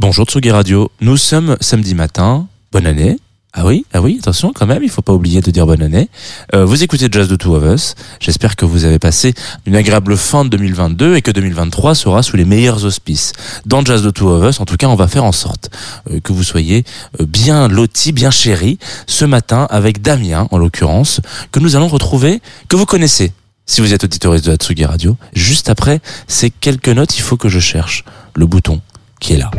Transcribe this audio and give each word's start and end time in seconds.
Bonjour 0.00 0.24
Tsugi 0.24 0.50
Radio, 0.50 0.90
nous 1.02 1.18
sommes 1.18 1.58
samedi 1.60 1.94
matin, 1.94 2.46
bonne 2.72 2.86
année. 2.86 3.18
Ah 3.52 3.66
oui, 3.66 3.84
ah 3.92 4.00
oui, 4.00 4.16
attention 4.18 4.50
quand 4.54 4.64
même, 4.64 4.82
il 4.82 4.88
faut 4.88 5.02
pas 5.02 5.12
oublier 5.12 5.42
de 5.42 5.50
dire 5.50 5.66
bonne 5.66 5.82
année. 5.82 6.08
Euh, 6.54 6.64
vous 6.64 6.82
écoutez 6.82 7.08
Jazz 7.10 7.28
de 7.28 7.36
Two 7.36 7.54
of 7.54 7.64
Us. 7.64 7.96
J'espère 8.18 8.56
que 8.56 8.64
vous 8.64 8.86
avez 8.86 8.98
passé 8.98 9.34
une 9.66 9.76
agréable 9.76 10.16
fin 10.16 10.46
de 10.46 10.48
2022 10.48 11.16
et 11.16 11.20
que 11.20 11.30
2023 11.30 11.94
sera 11.94 12.22
sous 12.22 12.38
les 12.38 12.46
meilleurs 12.46 12.86
auspices. 12.86 13.34
Dans 13.66 13.84
Jazz 13.84 14.02
de 14.02 14.08
Two 14.08 14.30
of 14.30 14.48
Us, 14.48 14.58
en 14.60 14.64
tout 14.64 14.78
cas, 14.78 14.86
on 14.86 14.94
va 14.94 15.06
faire 15.06 15.24
en 15.24 15.32
sorte 15.32 15.68
euh, 16.10 16.18
que 16.20 16.32
vous 16.32 16.44
soyez 16.44 16.84
euh, 17.20 17.26
bien 17.26 17.68
lotis, 17.68 18.12
bien 18.12 18.30
chéris 18.30 18.78
ce 19.06 19.26
matin 19.26 19.66
avec 19.68 20.00
Damien, 20.00 20.48
en 20.50 20.56
l'occurrence, 20.56 21.20
que 21.52 21.60
nous 21.60 21.76
allons 21.76 21.88
retrouver, 21.88 22.40
que 22.68 22.76
vous 22.76 22.86
connaissez. 22.86 23.34
Si 23.66 23.82
vous 23.82 23.92
êtes 23.92 24.02
auditoriste 24.02 24.46
de 24.46 24.52
la 24.52 24.56
Tsugi 24.56 24.86
Radio, 24.86 25.18
juste 25.34 25.68
après 25.68 26.00
ces 26.26 26.48
quelques 26.48 26.88
notes, 26.88 27.18
il 27.18 27.20
faut 27.20 27.36
que 27.36 27.50
je 27.50 27.60
cherche 27.60 28.06
le 28.34 28.46
bouton 28.46 28.80
qui 29.20 29.34
est 29.34 29.36
là. 29.36 29.50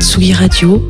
Tsugi 0.00 0.34
Radio. 0.34 0.80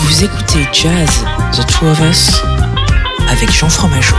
Vous 0.00 0.24
écoutez 0.24 0.66
Jazz, 0.72 1.24
The 1.52 1.66
Two 1.66 1.86
of 1.88 2.00
Us, 2.00 2.40
avec 3.28 3.52
Jean 3.52 3.68
Fromageau. 3.68 4.16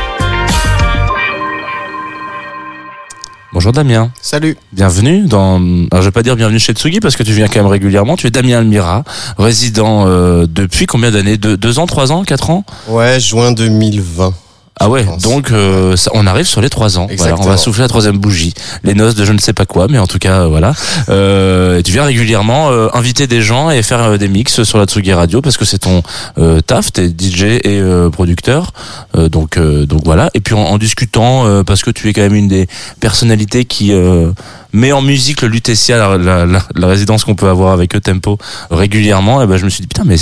Bonjour 3.57 3.71
Damien. 3.71 4.11
Salut. 4.21 4.55
Bienvenue 4.71 5.25
dans. 5.25 5.55
Alors 5.89 6.03
je 6.03 6.09
vais 6.09 6.11
pas 6.11 6.21
dire 6.21 6.35
bienvenue 6.35 6.59
chez 6.59 6.73
Tsugi 6.73 6.99
parce 6.99 7.15
que 7.15 7.23
tu 7.23 7.31
viens 7.31 7.47
quand 7.47 7.55
même 7.55 7.65
régulièrement. 7.65 8.15
Tu 8.15 8.27
es 8.27 8.29
Damien 8.29 8.59
Almira, 8.59 9.03
résident 9.39 10.05
euh, 10.05 10.45
depuis 10.47 10.85
combien 10.85 11.09
d'années? 11.09 11.37
Deux, 11.37 11.57
deux 11.57 11.79
ans, 11.79 11.87
trois 11.87 12.11
ans, 12.11 12.23
quatre 12.23 12.51
ans? 12.51 12.65
Ouais, 12.87 13.19
juin 13.19 13.53
2020. 13.53 14.31
Ah 14.79 14.89
ouais, 14.89 15.05
donc 15.23 15.51
euh, 15.51 15.95
ça- 15.95 16.11
on 16.13 16.27
arrive 16.27 16.45
sur 16.45 16.61
les 16.61 16.69
trois 16.69 16.99
ans. 16.99 17.07
Voilà, 17.17 17.33
on 17.33 17.37
va 17.49 17.57
souffler 17.57 17.81
la 17.81 17.87
troisième 17.87 18.17
bougie. 18.17 18.53
Les 18.83 18.93
noces 18.93 19.15
de 19.15 19.25
je 19.25 19.33
ne 19.33 19.39
sais 19.39 19.53
pas 19.53 19.65
quoi, 19.65 19.87
mais 19.89 19.97
en 19.97 20.05
tout 20.07 20.19
cas, 20.19 20.41
euh, 20.41 20.47
voilà. 20.47 20.73
Euh, 21.09 21.81
tu 21.81 21.91
viens 21.91 22.03
régulièrement 22.03 22.69
euh, 22.69 22.87
inviter 22.93 23.27
des 23.27 23.41
gens 23.41 23.69
et 23.71 23.81
faire 23.81 24.01
euh, 24.03 24.17
des 24.17 24.27
mix 24.27 24.63
sur 24.63 24.77
la 24.77 24.85
Tsugi 24.85 25.13
Radio 25.13 25.41
parce 25.41 25.57
que 25.57 25.65
c'est 25.65 25.79
ton 25.79 26.03
euh, 26.37 26.61
taf, 26.61 26.91
t'es 26.93 27.07
DJ 27.07 27.43
et 27.43 27.61
euh, 27.79 28.09
producteur. 28.09 28.71
Euh, 29.17 29.29
donc, 29.29 29.57
euh, 29.57 29.85
donc 29.85 30.01
voilà. 30.05 30.29
Et 30.33 30.41
puis 30.41 30.53
en, 30.53 30.59
en 30.61 30.77
discutant, 30.77 31.45
euh, 31.47 31.63
parce 31.63 31.83
que 31.83 31.89
tu 31.91 32.07
es 32.09 32.13
quand 32.13 32.21
même 32.21 32.35
une 32.35 32.47
des 32.47 32.67
personnalités 32.99 33.65
qui 33.65 33.93
euh, 33.93 34.29
met 34.73 34.91
en 34.91 35.01
musique 35.01 35.41
le 35.41 35.47
Lutetia, 35.47 35.97
la, 35.97 36.17
la, 36.17 36.45
la, 36.45 36.61
la 36.75 36.87
résidence 36.87 37.23
qu'on 37.23 37.35
peut 37.35 37.49
avoir 37.49 37.73
avec 37.73 37.95
eux 37.95 37.99
Tempo 37.99 38.37
régulièrement. 38.69 39.41
Et 39.41 39.47
ben 39.47 39.57
je 39.57 39.65
me 39.65 39.69
suis 39.69 39.81
dit 39.81 39.87
putain, 39.87 40.03
mais 40.05 40.17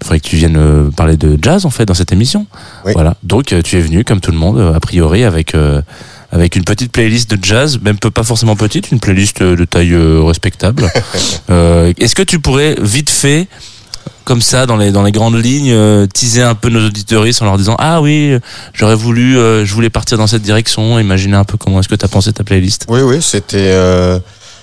il 0.00 0.04
faudrait 0.04 0.20
que 0.20 0.28
tu 0.28 0.36
viennes 0.36 0.56
euh, 0.56 0.90
parler 0.90 1.16
de 1.16 1.38
jazz 1.40 1.64
en 1.66 1.70
fait 1.70 1.84
dans 1.86 1.94
cette 1.94 2.12
émission. 2.12 2.46
Oui. 2.84 2.92
Voilà. 2.94 3.16
Donc 3.22 3.52
euh, 3.52 3.62
tu 3.62 3.76
es 3.76 3.80
venu 3.80 4.04
comme 4.04 4.20
tout 4.20 4.30
le 4.30 4.38
monde, 4.38 4.58
euh, 4.58 4.74
a 4.74 4.80
priori 4.80 5.24
avec 5.24 5.54
euh, 5.54 5.80
avec 6.32 6.56
une 6.56 6.64
petite 6.64 6.92
playlist 6.92 7.30
de 7.30 7.38
jazz, 7.42 7.78
même 7.80 7.98
pas 7.98 8.22
forcément 8.24 8.56
petite, 8.56 8.90
une 8.90 9.00
playlist 9.00 9.42
de 9.42 9.64
taille 9.64 9.96
respectable. 9.96 10.90
Euh, 11.48 11.92
Est-ce 12.00 12.16
que 12.16 12.24
tu 12.24 12.40
pourrais 12.40 12.74
vite 12.80 13.08
fait 13.08 13.46
comme 14.24 14.42
ça 14.42 14.66
dans 14.66 14.76
les 14.76 14.90
dans 14.90 15.04
les 15.04 15.12
grandes 15.12 15.40
lignes 15.42 15.70
euh, 15.70 16.06
teaser 16.06 16.42
un 16.42 16.56
peu 16.56 16.68
nos 16.68 16.84
auditoristes 16.88 17.40
en 17.40 17.44
leur 17.44 17.56
disant 17.56 17.76
ah 17.78 18.02
oui 18.02 18.36
j'aurais 18.74 18.96
voulu 18.96 19.38
euh, 19.38 19.64
je 19.64 19.72
voulais 19.72 19.90
partir 19.90 20.18
dans 20.18 20.26
cette 20.26 20.42
direction 20.42 20.98
imaginer 20.98 21.36
un 21.36 21.44
peu 21.44 21.56
comment 21.56 21.78
est-ce 21.78 21.88
que 21.88 21.94
tu 21.94 22.04
as 22.04 22.08
pensé 22.08 22.32
ta 22.32 22.42
playlist? 22.42 22.86
Oui, 22.88 23.00
oui, 23.02 23.22
c'était 23.22 23.70
euh, 23.70 24.18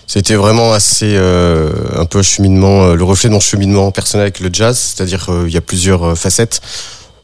c'était 0.08 0.36
vraiment 0.36 0.74
assez 0.74 1.16
euh, 1.16 1.72
un 1.96 2.06
peu 2.06 2.22
cheminement, 2.22 2.84
euh, 2.84 2.96
le 2.96 3.04
reflet 3.04 3.30
de 3.30 3.34
mon 3.34 3.40
cheminement 3.40 3.92
personnel 3.92 4.24
avec 4.24 4.40
le 4.40 4.50
jazz, 4.52 4.78
c'est-à-dire 4.78 5.30
euh, 5.30 5.46
il 5.48 5.54
y 5.54 5.58
a 5.58 5.62
plusieurs 5.62 6.04
euh, 6.04 6.16
facettes. 6.16 6.62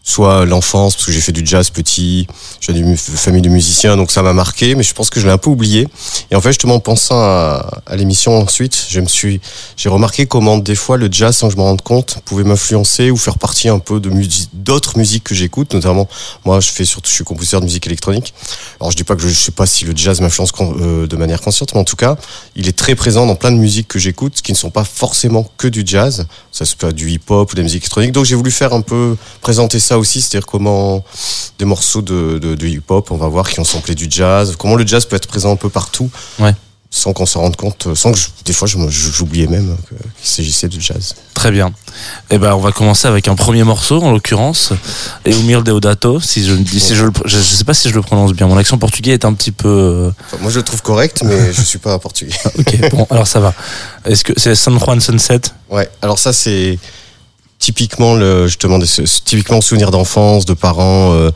Soit 0.10 0.46
l'enfance, 0.48 0.96
parce 0.96 1.06
que 1.06 1.12
j'ai 1.12 1.22
fait 1.22 1.32
du 1.32 1.46
jazz 1.46 1.70
petit, 1.70 2.26
j'ai 2.62 2.74
d'une 2.74 2.98
famille 2.98 3.44
de 3.44 3.50
musiciens, 3.50 3.96
donc 3.96 4.10
ça 4.10 4.24
m'a 4.24 4.34
marqué, 4.34 4.74
mais 4.74 4.82
je 4.82 4.96
pense 4.96 5.12
que 5.12 5.20
je 5.20 5.28
l'ai 5.28 5.32
un 5.32 5.38
peu 5.38 5.52
oublié. 5.52 5.88
Et 6.32 6.36
en 6.36 6.42
fait, 6.42 6.50
justement, 6.50 6.74
en 6.74 6.80
pensant 6.80 7.20
à, 7.20 7.82
à 7.86 7.96
l'émission 7.96 8.36
ensuite, 8.36 8.88
je 8.90 9.02
me 9.02 9.08
suis, 9.08 9.40
j'ai 9.78 9.88
remarqué 9.88 10.26
comment 10.26 10.58
des 10.58 10.74
fois 10.74 10.98
le 10.98 11.10
jazz, 11.12 11.38
sans 11.38 11.48
que 11.48 11.54
je 11.54 11.58
m'en 11.58 11.66
rende 11.66 11.84
compte, 11.84 12.22
pouvait 12.26 12.44
m'influencer 12.44 13.12
ou 13.12 13.18
faire 13.18 13.38
partie 13.38 13.70
un 13.70 13.78
peu 13.78 14.00
de 14.00 14.10
musique, 14.10 14.50
d'autres 14.54 14.98
musiques 14.98 15.26
que 15.26 15.36
j'écoute, 15.36 15.76
notamment 15.76 16.08
moi, 16.44 16.60
je 16.60 16.72
fais 16.72 16.86
surtout, 16.86 17.10
je 17.10 17.14
suis 17.14 17.24
compositeur 17.24 17.60
de 17.60 17.66
musique 17.66 17.86
électronique. 17.86 18.34
Alors 18.82 18.90
je 18.90 18.98
dis 18.98 19.04
pas 19.04 19.16
que 19.16 19.22
je, 19.22 19.28
je 19.28 19.40
sais 19.40 19.52
pas 19.52 19.68
si 19.68 19.86
le 19.86 19.94
jazz 19.96 20.22
m'influence 20.22 20.52
euh, 20.60 21.06
de 21.06 21.16
manière 21.18 21.42
consciente, 21.42 21.76
mais 21.76 21.82
en 21.82 21.84
tout 21.84 21.96
cas, 21.96 22.18
il 22.56 22.68
est 22.68 22.76
très 22.76 22.96
présent 22.96 23.28
dans 23.28 23.36
plein 23.36 23.52
de 23.52 23.58
musiques 23.58 23.88
que 23.88 24.00
j'écoute, 24.00 24.42
qui 24.42 24.54
ne 24.54 24.58
sont 24.58 24.72
pas 24.72 24.86
forcément 24.86 25.48
que 25.58 25.68
du 25.68 25.84
jazz. 25.86 26.26
Ça 26.52 26.66
se 26.66 26.76
peut 26.76 26.92
du 26.92 27.12
hip-hop 27.12 27.52
ou 27.52 27.54
de 27.54 27.60
la 27.60 27.64
musique 27.64 27.84
électronique. 27.84 28.12
Donc 28.12 28.26
j'ai 28.26 28.36
voulu 28.36 28.50
faire 28.50 28.74
un 28.74 28.82
peu 28.82 29.16
présenter 29.42 29.80
ça 29.80 29.99
aussi, 30.00 30.22
c'est-à-dire 30.22 30.46
comment 30.48 31.04
des 31.60 31.66
morceaux 31.66 32.02
de, 32.02 32.40
de, 32.40 32.56
de 32.56 32.68
hip-hop, 32.68 33.12
on 33.12 33.18
va 33.18 33.28
voir, 33.28 33.50
qui 33.50 33.60
ont 33.60 33.64
samplé 33.66 33.94
du 33.96 34.08
jazz, 34.10 34.56
comment 34.58 34.76
le 34.76 34.88
jazz 34.88 35.06
peut 35.06 35.16
être 35.16 35.28
présent 35.28 35.52
un 35.52 35.56
peu 35.58 35.70
partout. 35.70 36.10
Ouais. 36.40 36.56
Sans 36.92 37.14
qu'on 37.14 37.28
s'en 37.28 37.42
rende 37.42 37.56
compte, 37.56 37.86
euh, 37.86 37.94
sans 37.94 38.12
que 38.12 38.18
je- 38.18 38.30
des 38.46 38.52
fois 38.54 38.68
j'oubliais 38.68 39.46
même 39.46 39.78
que- 39.88 39.94
qu'il 39.94 40.28
s'agissait 40.28 40.68
de 40.68 40.80
jazz. 40.80 41.14
très 41.36 41.52
bien 41.52 41.72
eh 42.32 42.40
ben 42.40 42.56
on 42.56 42.60
va 42.60 42.72
commencer 42.72 43.08
avec 43.08 43.28
un 43.28 43.36
premier 43.36 43.64
morceau 43.64 44.02
en 44.02 44.12
l'occurrence 44.12 44.74
Eumir 45.28 45.62
Deodato 45.64 46.20
si 46.20 46.44
je 46.44 46.54
dis 46.56 46.80
si 46.80 46.96
je 46.96 47.06
le 47.06 47.12
je, 47.26 47.38
sais 47.38 47.64
pas 47.64 47.76
si 47.76 47.90
je 47.90 47.94
le 47.94 48.02
prononce 48.02 48.34
bien 48.34 48.48
mon 48.48 48.58
accent 48.58 48.80
portugais 48.80 49.12
est 49.12 49.24
un 49.24 49.34
petit 49.34 49.52
peu 49.52 49.68
euh, 49.70 50.12
Enfin, 50.26 50.38
moi 50.42 50.50
je 50.52 50.58
le 50.58 50.64
trouve 50.64 50.82
correct, 50.82 51.22
mais 51.24 51.54
je 51.54 51.62
suis 51.62 51.78
pas 51.78 52.00
portugais. 52.00 52.34
ok 52.58 52.90
bon 52.92 53.06
alors 53.12 53.28
ça 53.28 53.40
va 53.40 53.54
est-ce 54.06 54.24
que 54.24 54.34
c'est 54.36 54.56
San 54.56 54.80
Juan 54.80 55.00
Sunset? 55.00 55.42
Ouais, 55.70 55.88
alors 56.02 56.18
ça 56.18 56.34
c'est 56.34 56.80
typiquement 57.60 58.16
le 58.16 58.48
justement 58.48 58.80
typiquement 59.26 59.62
souvenir 59.62 59.92
d'enfance, 59.92 60.46
de 60.46 60.54
parents, 60.54 61.14
euh, 61.14 61.32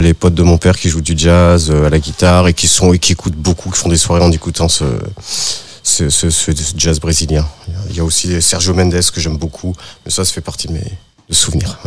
les 0.00 0.14
potes 0.14 0.34
de 0.34 0.42
mon 0.42 0.58
père 0.58 0.76
qui 0.76 0.88
jouent 0.88 1.00
du 1.00 1.14
jazz 1.16 1.70
euh, 1.70 1.86
à 1.86 1.90
la 1.90 1.98
guitare 1.98 2.48
et 2.48 2.54
qui 2.54 2.68
sont 2.68 2.92
et 2.92 2.98
qui 2.98 3.12
écoutent 3.12 3.34
beaucoup, 3.36 3.70
qui 3.70 3.78
font 3.78 3.88
des 3.88 3.96
soirées 3.96 4.22
en 4.22 4.30
écoutant 4.30 4.68
ce 4.68 4.84
ce, 5.82 6.10
ce, 6.10 6.30
ce 6.30 6.52
jazz 6.76 7.00
brésilien. 7.00 7.46
Il 7.90 7.96
y 7.96 8.00
a 8.00 8.04
aussi 8.04 8.40
Sergio 8.40 8.72
Mendes 8.72 9.00
que 9.12 9.20
j'aime 9.20 9.36
beaucoup, 9.36 9.74
mais 10.04 10.12
ça 10.12 10.24
ça 10.24 10.32
fait 10.32 10.40
partie 10.40 10.68
de 10.68 10.74
mes 10.74 10.92
souvenirs. 11.30 11.78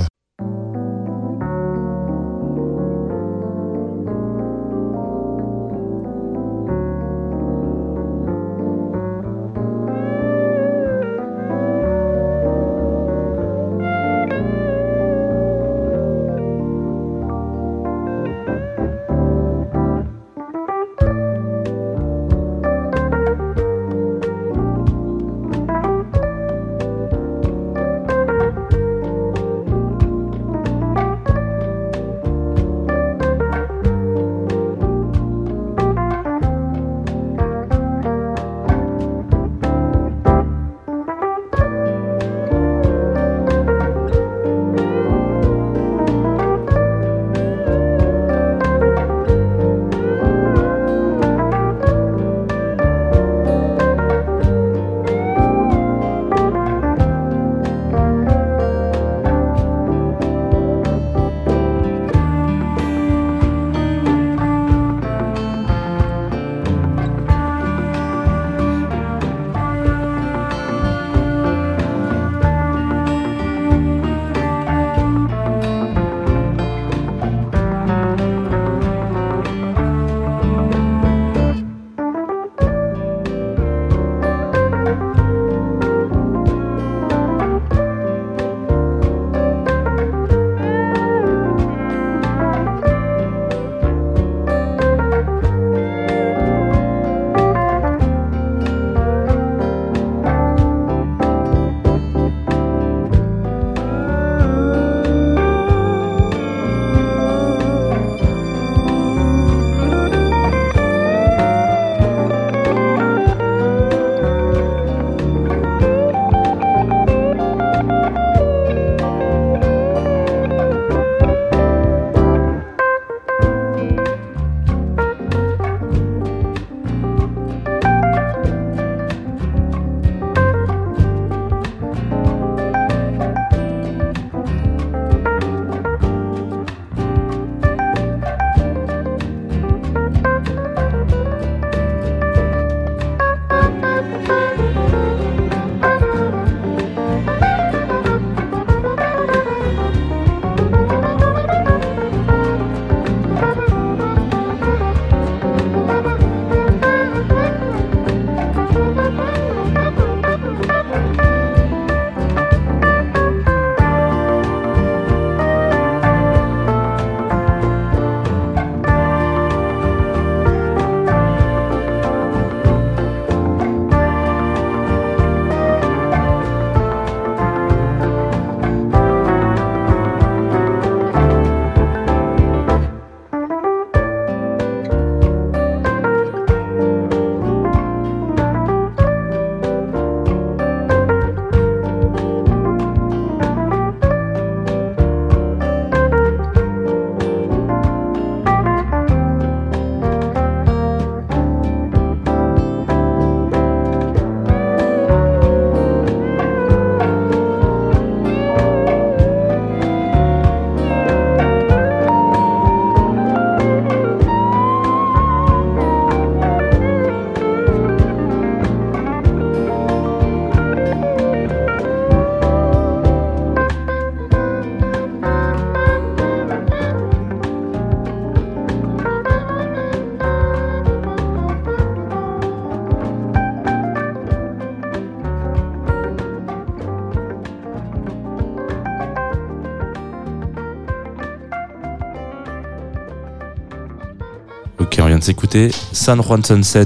San 245.91 246.21
Juan 246.21 246.43
Sunset 246.43 246.85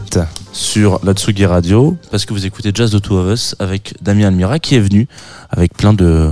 sur 0.54 1.00
la 1.04 1.13
Tsugi 1.13 1.45
Radio 1.45 1.98
parce 2.12 2.25
que 2.25 2.33
vous 2.33 2.45
écoutez 2.45 2.71
Jazz 2.74 2.92
de 2.92 3.00
Two 3.00 3.18
of 3.18 3.33
Us 3.33 3.56
avec 3.60 3.94
Damien 4.01 4.27
Almira 4.27 4.60
qui 4.60 4.75
est 4.75 4.80
venu 4.80 5.07
avec 5.50 5.74
plein 5.74 5.94
de 5.94 6.31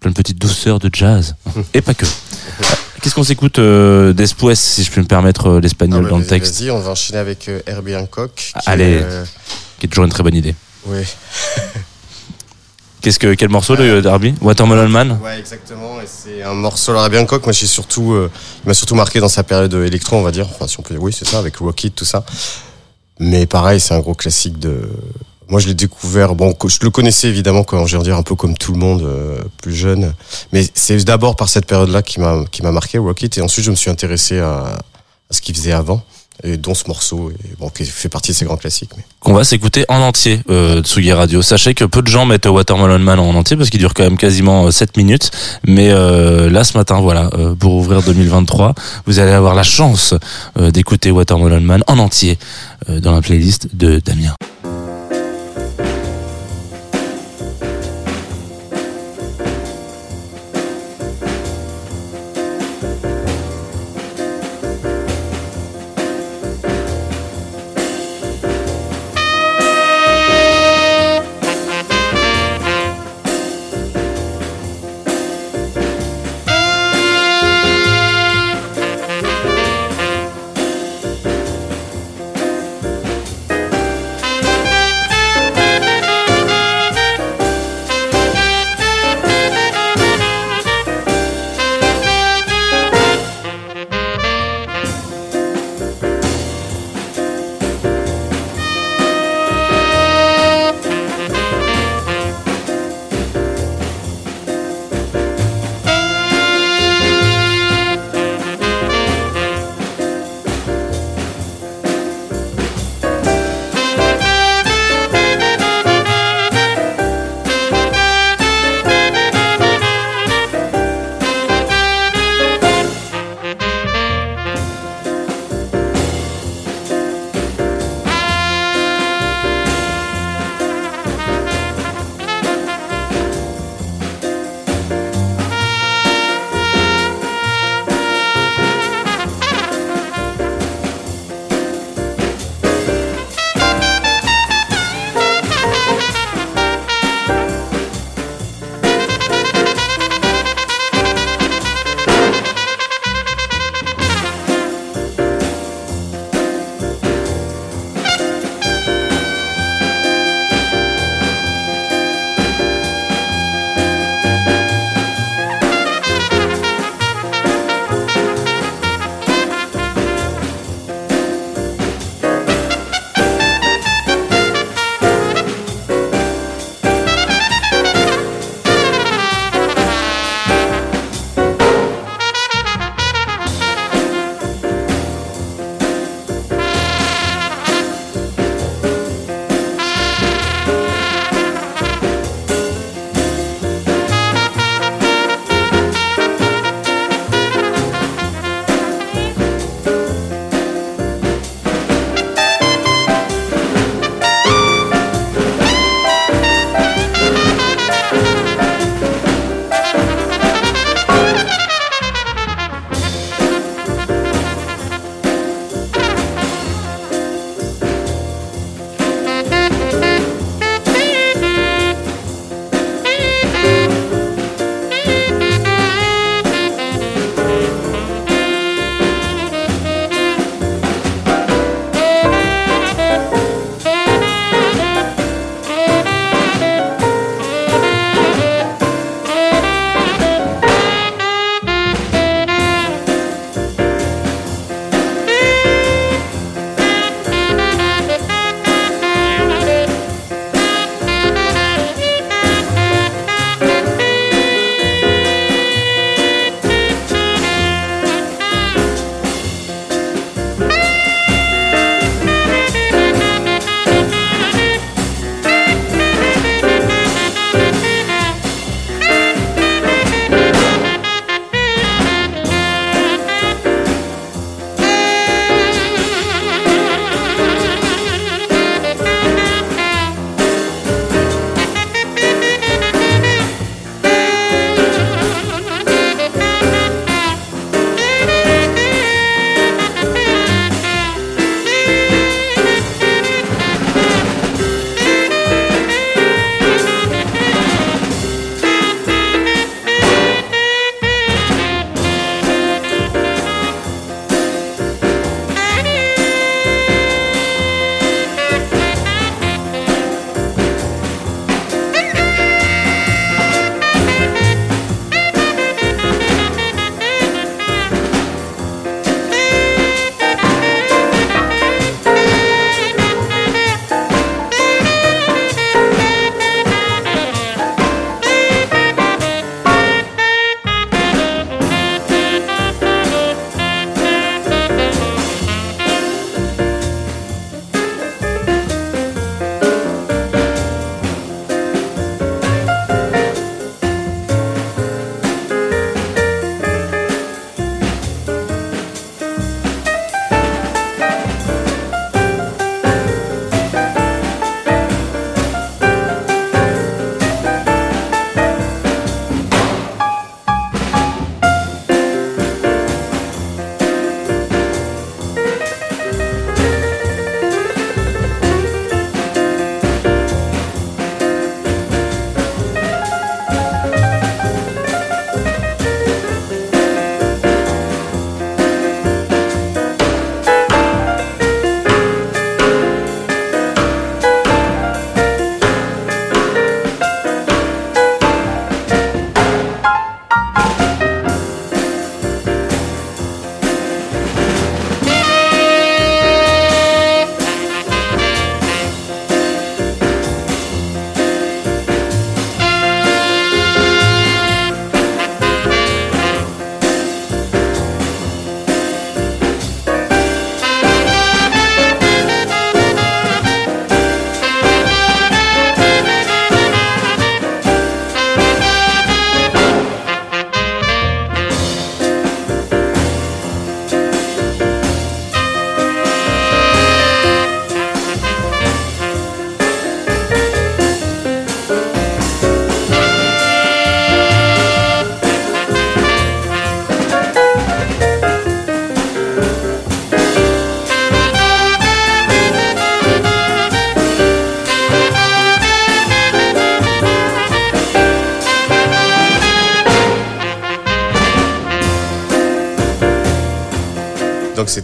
plein 0.00 0.10
de 0.10 0.14
petites 0.16 0.40
douceurs 0.40 0.78
de 0.78 0.90
jazz 0.92 1.34
et 1.74 1.80
pas 1.80 1.94
que. 1.94 2.06
Qu'est-ce 3.02 3.14
qu'on 3.14 3.24
s'écoute 3.24 3.58
euh, 3.58 4.14
si 4.54 4.84
je 4.84 4.90
peux 4.90 5.00
me 5.00 5.06
permettre 5.06 5.46
euh, 5.46 5.60
l'espagnol 5.60 6.04
Ah 6.06 6.10
dans 6.10 6.18
le 6.18 6.26
texte, 6.26 6.60
Vas-y, 6.60 6.70
on 6.70 6.80
va 6.80 6.90
enchaîner 6.90 7.18
avec 7.18 7.48
euh, 7.48 7.60
Herbie 7.66 7.94
Hancock. 7.94 8.34
qui 8.34 8.52
Allez. 8.70 8.84
est, 8.84 9.02
euh, 9.02 9.24
qui 9.78 9.86
est 9.86 9.88
toujours 9.88 10.04
une 10.04 10.10
très 10.10 10.22
bonne 10.22 10.34
idée. 10.34 10.54
ouais. 10.86 11.04
Qu'est-ce 13.02 13.20
que 13.20 13.34
quel 13.34 13.50
morceau 13.50 13.76
de 13.76 14.00
Darby 14.00 14.34
Watermelon 14.40 14.88
Man? 14.88 15.20
Ouais, 15.22 15.38
exactement. 15.38 15.65
Un 16.46 16.54
morceau 16.54 16.92
de 16.92 16.98
Herbie 16.98 17.18
Hancock. 17.18 17.44
Moi, 17.44 17.52
j'ai 17.52 17.66
surtout, 17.66 18.12
euh, 18.12 18.30
il 18.64 18.68
m'a 18.68 18.74
surtout 18.74 18.94
marqué 18.94 19.18
dans 19.18 19.28
sa 19.28 19.42
période 19.42 19.74
électro, 19.74 20.16
on 20.16 20.22
va 20.22 20.30
dire. 20.30 20.46
Enfin, 20.48 20.68
si 20.68 20.78
on 20.78 20.82
peut 20.82 20.94
dire, 20.94 21.02
oui, 21.02 21.12
c'est 21.12 21.26
ça, 21.26 21.38
avec 21.38 21.56
Rocket, 21.56 21.94
tout 21.94 22.04
ça. 22.04 22.24
Mais 23.18 23.46
pareil, 23.46 23.80
c'est 23.80 23.94
un 23.94 23.98
gros 23.98 24.14
classique 24.14 24.58
de. 24.58 24.88
Moi, 25.48 25.58
je 25.58 25.66
l'ai 25.66 25.74
découvert. 25.74 26.36
Bon, 26.36 26.54
je 26.66 26.78
le 26.82 26.90
connaissais 26.90 27.28
évidemment 27.28 27.64
quand 27.64 27.86
j'ai 27.86 27.98
dire 27.98 28.16
un 28.16 28.22
peu 28.22 28.36
comme 28.36 28.56
tout 28.56 28.72
le 28.72 28.78
monde, 28.78 29.02
euh, 29.02 29.40
plus 29.60 29.74
jeune. 29.74 30.14
Mais 30.52 30.64
c'est 30.74 30.96
d'abord 31.04 31.34
par 31.34 31.48
cette 31.48 31.66
période-là 31.66 32.02
qui 32.02 32.20
m'a 32.20 32.44
qui 32.50 32.62
m'a 32.62 32.70
marqué 32.70 32.98
Rocket. 32.98 33.38
Et 33.38 33.42
ensuite, 33.42 33.64
je 33.64 33.70
me 33.70 33.76
suis 33.76 33.90
intéressé 33.90 34.38
à 34.38 34.78
ce 35.30 35.40
qu'il 35.40 35.56
faisait 35.56 35.72
avant, 35.72 36.04
et 36.44 36.56
dont 36.56 36.74
ce 36.74 36.84
morceau, 36.88 37.32
bon, 37.58 37.68
qui 37.70 37.84
fait 37.84 38.08
partie 38.08 38.32
de 38.32 38.36
ses 38.36 38.44
grands 38.44 38.56
classiques. 38.56 38.90
Mais... 38.96 39.04
qu'on 39.20 39.34
va 39.34 39.44
s'écouter 39.44 39.84
en 39.88 40.00
entier 40.00 40.40
euh, 40.50 40.82
Tsugi 40.82 41.12
Radio. 41.12 41.42
Sachez 41.42 41.74
que 41.74 41.84
peu 41.84 42.02
de 42.02 42.08
gens 42.08 42.26
mettent 42.26 42.46
Watermelon 42.46 42.98
Man 42.98 43.18
en 43.18 43.34
entier 43.34 43.56
parce 43.56 43.70
qu'il 43.70 43.80
dure 43.80 43.94
quand 43.94 44.04
même 44.04 44.18
quasiment 44.18 44.66
euh, 44.66 44.70
7 44.70 44.96
minutes. 44.96 45.30
Mais 45.66 45.90
euh, 45.90 46.50
là 46.50 46.64
ce 46.64 46.76
matin, 46.76 47.00
voilà, 47.00 47.30
euh, 47.34 47.54
pour 47.54 47.74
ouvrir 47.74 48.02
2023, 48.02 48.74
vous 49.06 49.18
allez 49.18 49.32
avoir 49.32 49.54
la 49.54 49.62
chance 49.62 50.14
euh, 50.58 50.70
d'écouter 50.70 51.10
Watermelon 51.10 51.60
Man 51.60 51.82
en 51.86 51.98
entier 51.98 52.38
euh, 52.88 53.00
dans 53.00 53.12
la 53.12 53.22
playlist 53.22 53.68
de 53.74 54.00
Damien. 54.04 54.34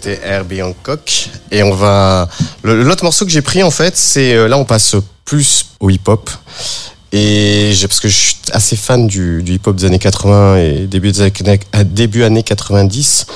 C'était 0.03 0.21
Herbie 0.27 0.63
Hancock. 0.63 1.31
Et 1.51 1.63
on 1.63 1.75
va. 1.75 2.29
L'autre 2.65 3.05
morceau 3.05 3.25
que 3.25 3.31
j'ai 3.31 3.43
pris, 3.43 3.63
en 3.63 3.71
fait, 3.71 3.97
c'est. 3.97 4.35
euh, 4.35 4.49
Là, 4.49 4.59
on 4.59 4.65
passe 4.65 4.97
plus 5.25 5.67
au 5.81 5.91
hip-hop. 5.91 6.31
Et 7.13 7.75
parce 7.83 8.01
que 8.01 8.09
je 8.09 8.17
suis 8.17 8.37
assez 8.53 8.75
fan 8.75 9.07
du, 9.07 9.45
hip-hop 9.47 9.77
des 9.77 9.85
années 9.85 9.99
80 9.99 10.57
et 10.57 10.87
début 10.87 11.13
des 11.13 11.21
années, 11.21 11.61
euh, 11.77 11.85
début 11.85 12.25
années 12.25 12.43
90. 12.43 13.27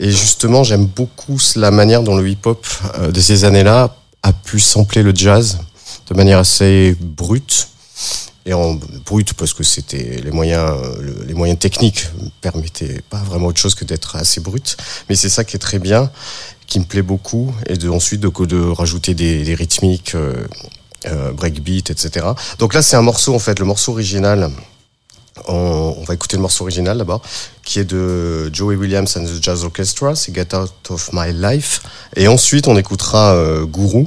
Et 0.00 0.10
justement, 0.10 0.64
j'aime 0.64 0.86
beaucoup 0.86 1.38
la 1.56 1.70
manière 1.70 2.02
dont 2.02 2.16
le 2.16 2.28
hip-hop 2.28 2.66
euh, 2.98 3.10
de 3.12 3.20
ces 3.20 3.44
années-là 3.44 3.94
a 4.22 4.32
pu 4.32 4.58
sampler 4.58 5.02
le 5.02 5.14
jazz 5.14 5.58
de 6.10 6.14
manière 6.14 6.38
assez 6.38 6.96
brute. 7.00 7.67
Et 8.48 8.54
en 8.54 8.80
brute 9.04 9.34
parce 9.34 9.52
que 9.52 9.62
c'était 9.62 10.22
les 10.24 10.30
moyens, 10.30 10.72
le- 11.00 11.22
les 11.26 11.34
moyens 11.34 11.58
techniques 11.58 12.06
permettaient 12.40 13.02
pas 13.10 13.18
vraiment 13.18 13.48
autre 13.48 13.60
chose 13.60 13.74
que 13.74 13.84
d'être 13.84 14.16
assez 14.16 14.40
brut. 14.40 14.78
Mais 15.10 15.16
c'est 15.16 15.28
ça 15.28 15.44
qui 15.44 15.56
est 15.56 15.58
très 15.58 15.78
bien, 15.78 16.10
qui 16.66 16.80
me 16.80 16.86
plaît 16.86 17.02
beaucoup, 17.02 17.54
et 17.66 17.76
de 17.76 17.90
ensuite 17.90 18.20
de, 18.22 18.30
de 18.46 18.70
rajouter 18.70 19.12
des, 19.12 19.54
rythmiques, 19.54 20.14
euh, 20.14 20.46
euh, 21.04 21.30
breakbeat, 21.32 21.90
etc. 21.90 22.24
Donc 22.58 22.72
là, 22.72 22.80
c'est 22.80 22.96
un 22.96 23.02
morceau 23.02 23.34
en 23.34 23.38
fait, 23.38 23.58
le 23.58 23.66
morceau 23.66 23.92
original. 23.92 24.50
On, 25.46 26.02
va 26.06 26.14
écouter 26.14 26.36
le 26.36 26.42
morceau 26.42 26.64
original 26.64 26.96
d'abord, 26.96 27.20
qui 27.62 27.78
est 27.80 27.84
de 27.84 28.50
Joey 28.52 28.76
Williams 28.76 29.14
and 29.18 29.24
the 29.26 29.42
Jazz 29.42 29.62
Orchestra, 29.62 30.16
c'est 30.16 30.34
Get 30.34 30.54
Out 30.56 30.72
of 30.88 31.10
My 31.12 31.34
Life. 31.34 31.82
Et 32.16 32.28
ensuite, 32.28 32.66
on 32.66 32.78
écoutera 32.78 33.34
euh, 33.34 33.66
Guru, 33.66 34.06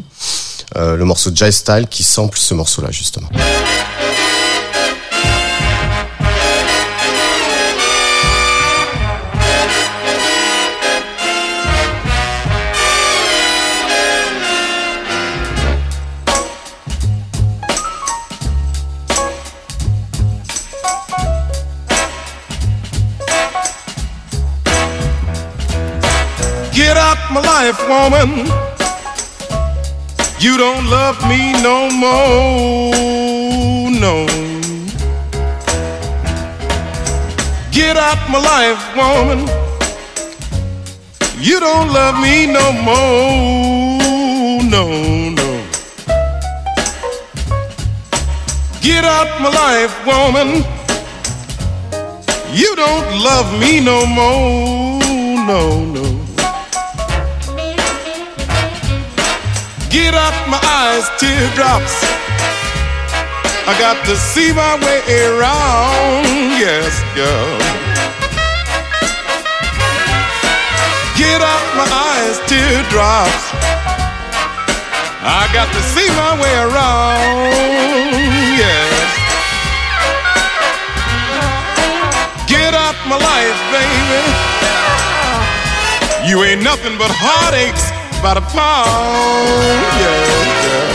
le 0.76 1.04
morceau 1.04 1.30
Jazz 1.32 1.56
Style 1.56 1.86
qui 1.88 2.02
sample 2.02 2.40
ce 2.40 2.56
morceau-là 2.56 2.90
justement. 2.92 3.30
Life, 27.72 27.88
woman. 27.88 28.30
You 30.40 30.58
don't 30.58 30.88
love 30.88 31.22
me 31.30 31.54
no 31.62 31.90
more, 31.90 32.92
no. 33.92 34.26
Get 37.72 37.96
out 37.98 38.30
my 38.30 38.40
life, 38.40 38.96
woman. 38.96 39.48
You 41.40 41.60
don't 41.60 41.94
love 41.94 42.20
me 42.22 42.48
no 42.48 42.72
more, 42.74 44.64
no, 44.70 45.30
no. 45.30 45.64
Get 48.82 49.06
out 49.06 49.42
my 49.42 49.50
life, 49.50 50.06
woman. 50.06 50.66
You 52.54 52.76
don't 52.76 53.24
love 53.24 53.60
me 53.60 53.80
no 53.80 54.06
more, 54.06 55.00
no, 55.48 55.86
no. 55.86 56.21
Get 59.92 60.14
out 60.16 60.48
my 60.48 60.56
eyes, 60.56 61.04
teardrops. 61.20 62.00
I 63.68 63.76
got 63.78 64.00
to 64.06 64.16
see 64.16 64.54
my 64.54 64.80
way 64.80 65.04
around, 65.28 66.24
yes, 66.56 67.04
girl. 67.12 67.60
Get 71.20 71.42
out 71.44 71.68
my 71.76 71.84
eyes, 71.84 72.40
teardrops. 72.48 73.52
I 75.28 75.52
got 75.52 75.68
to 75.76 75.82
see 75.92 76.08
my 76.16 76.40
way 76.40 76.56
around, 76.56 77.52
yes. 78.64 79.12
Get 82.48 82.74
out 82.74 82.96
my 83.12 83.20
life, 83.20 83.60
baby. 83.76 84.24
You 86.30 86.46
ain't 86.46 86.64
nothing 86.64 86.98
but 86.98 87.12
heartaches 87.12 87.91
by 88.22 88.36
the 88.36 88.42
pound, 88.42 88.88
yeah, 89.98 90.20
yeah. 90.64 90.86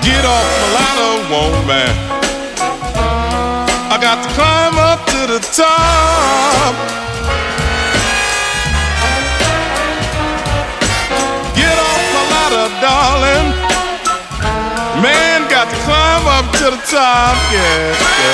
Get 0.00 0.24
off 0.24 0.46
my 0.56 0.66
ladder, 0.76 1.14
woman. 1.28 1.92
I 3.92 3.96
got 4.00 4.16
to 4.24 4.28
climb 4.32 4.76
up 4.78 5.04
to 5.12 5.20
the 5.32 5.40
top. 5.52 6.74
Get 11.54 11.76
off 11.88 12.02
my 12.16 12.24
ladder, 12.32 12.66
darling. 12.80 13.48
Man, 15.02 15.48
got 15.50 15.68
to 15.68 15.76
climb 15.84 16.26
up 16.26 16.46
to 16.58 16.70
the 16.70 16.80
top, 16.88 17.36
yeah, 17.52 17.92
yeah. 18.20 18.29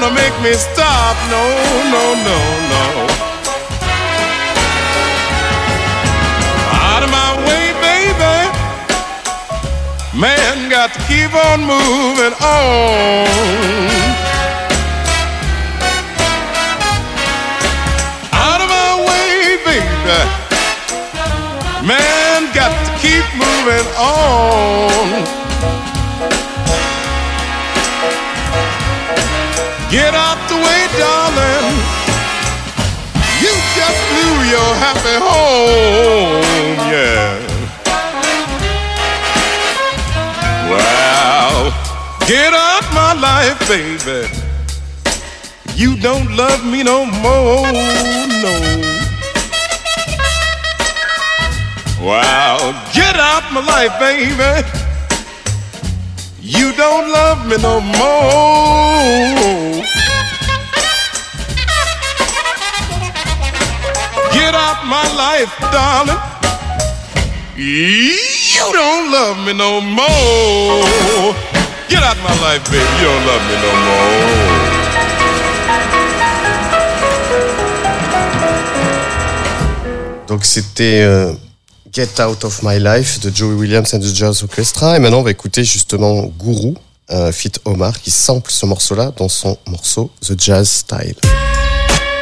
Gonna 0.00 0.14
make 0.14 0.42
me 0.42 0.52
stop. 0.52 1.16
No, 1.28 1.42
no, 1.90 2.14
no, 2.28 2.38
no. 2.72 2.84
Out 6.70 7.02
of 7.02 7.10
my 7.10 7.30
way, 7.46 7.72
baby. 7.82 8.38
Man, 10.16 10.70
got 10.70 10.92
to 10.94 11.00
keep 11.08 11.34
on 11.34 11.60
moving 11.60 12.34
on. 12.40 13.26
Out 18.32 18.60
of 18.62 18.68
my 18.68 18.90
way, 19.08 19.56
baby. 19.66 20.20
Man, 21.86 22.54
got 22.54 22.70
to 22.84 22.90
keep 23.02 23.24
moving 23.34 23.88
on. 23.98 25.37
Get 29.90 30.14
out 30.14 30.36
the 30.50 30.56
way, 30.56 30.80
darling. 30.98 31.76
You 33.40 33.54
just 33.72 34.00
blew 34.10 34.34
your 34.52 34.70
happy 34.84 35.16
home, 35.16 36.44
yeah. 36.92 37.40
Well, 40.68 41.72
get 42.26 42.52
out 42.52 42.84
my 42.92 43.14
life, 43.14 43.58
baby. 43.66 44.28
You 45.74 45.96
don't 45.96 46.36
love 46.36 46.66
me 46.66 46.82
no 46.82 47.06
more, 47.06 47.72
no. 48.44 48.54
Wow, 52.04 52.58
get 52.92 53.16
out 53.16 53.50
my 53.54 53.64
life, 53.64 53.98
baby. 53.98 54.87
You 56.48 56.72
don't 56.72 57.12
love 57.12 57.46
me 57.46 57.58
no 57.58 57.78
more. 57.78 58.24
Get 64.32 64.54
out 64.54 64.80
my 64.86 65.04
life, 65.24 65.52
darling. 65.70 66.16
You 67.54 68.72
don't 68.72 69.12
love 69.12 69.36
me 69.44 69.52
no 69.52 69.82
more. 69.82 71.34
Get 71.90 72.02
out 72.02 72.16
my 72.24 72.32
life, 72.40 72.64
baby. 72.70 72.88
You 72.96 73.08
don't 73.08 73.26
love 73.26 73.44
me 73.50 73.56
no 73.66 73.72
more. 73.84 74.68
Donc 80.28 80.44
c'était 80.44 81.02
euh, 81.04 81.32
Get 81.92 82.20
Out 82.20 82.44
of 82.44 82.62
My 82.62 82.78
Life 82.78 83.20
de 83.20 83.30
Joey 83.30 83.54
Williams 83.54 83.94
and 83.94 84.00
the 84.00 84.14
Jazz 84.14 84.42
Orchestra. 84.42 84.96
Et 84.96 84.98
maintenant, 84.98 85.20
on 85.20 85.22
va 85.22 85.30
écouter 85.30 85.64
justement 85.64 86.26
Guru, 86.38 86.74
euh, 87.10 87.32
Fit 87.32 87.52
Omar, 87.64 87.98
qui 88.00 88.10
sample 88.10 88.50
ce 88.50 88.66
morceau-là 88.66 89.12
dans 89.16 89.28
son 89.28 89.56
morceau 89.66 90.10
The 90.20 90.38
Jazz 90.38 90.68
Style. 90.68 91.14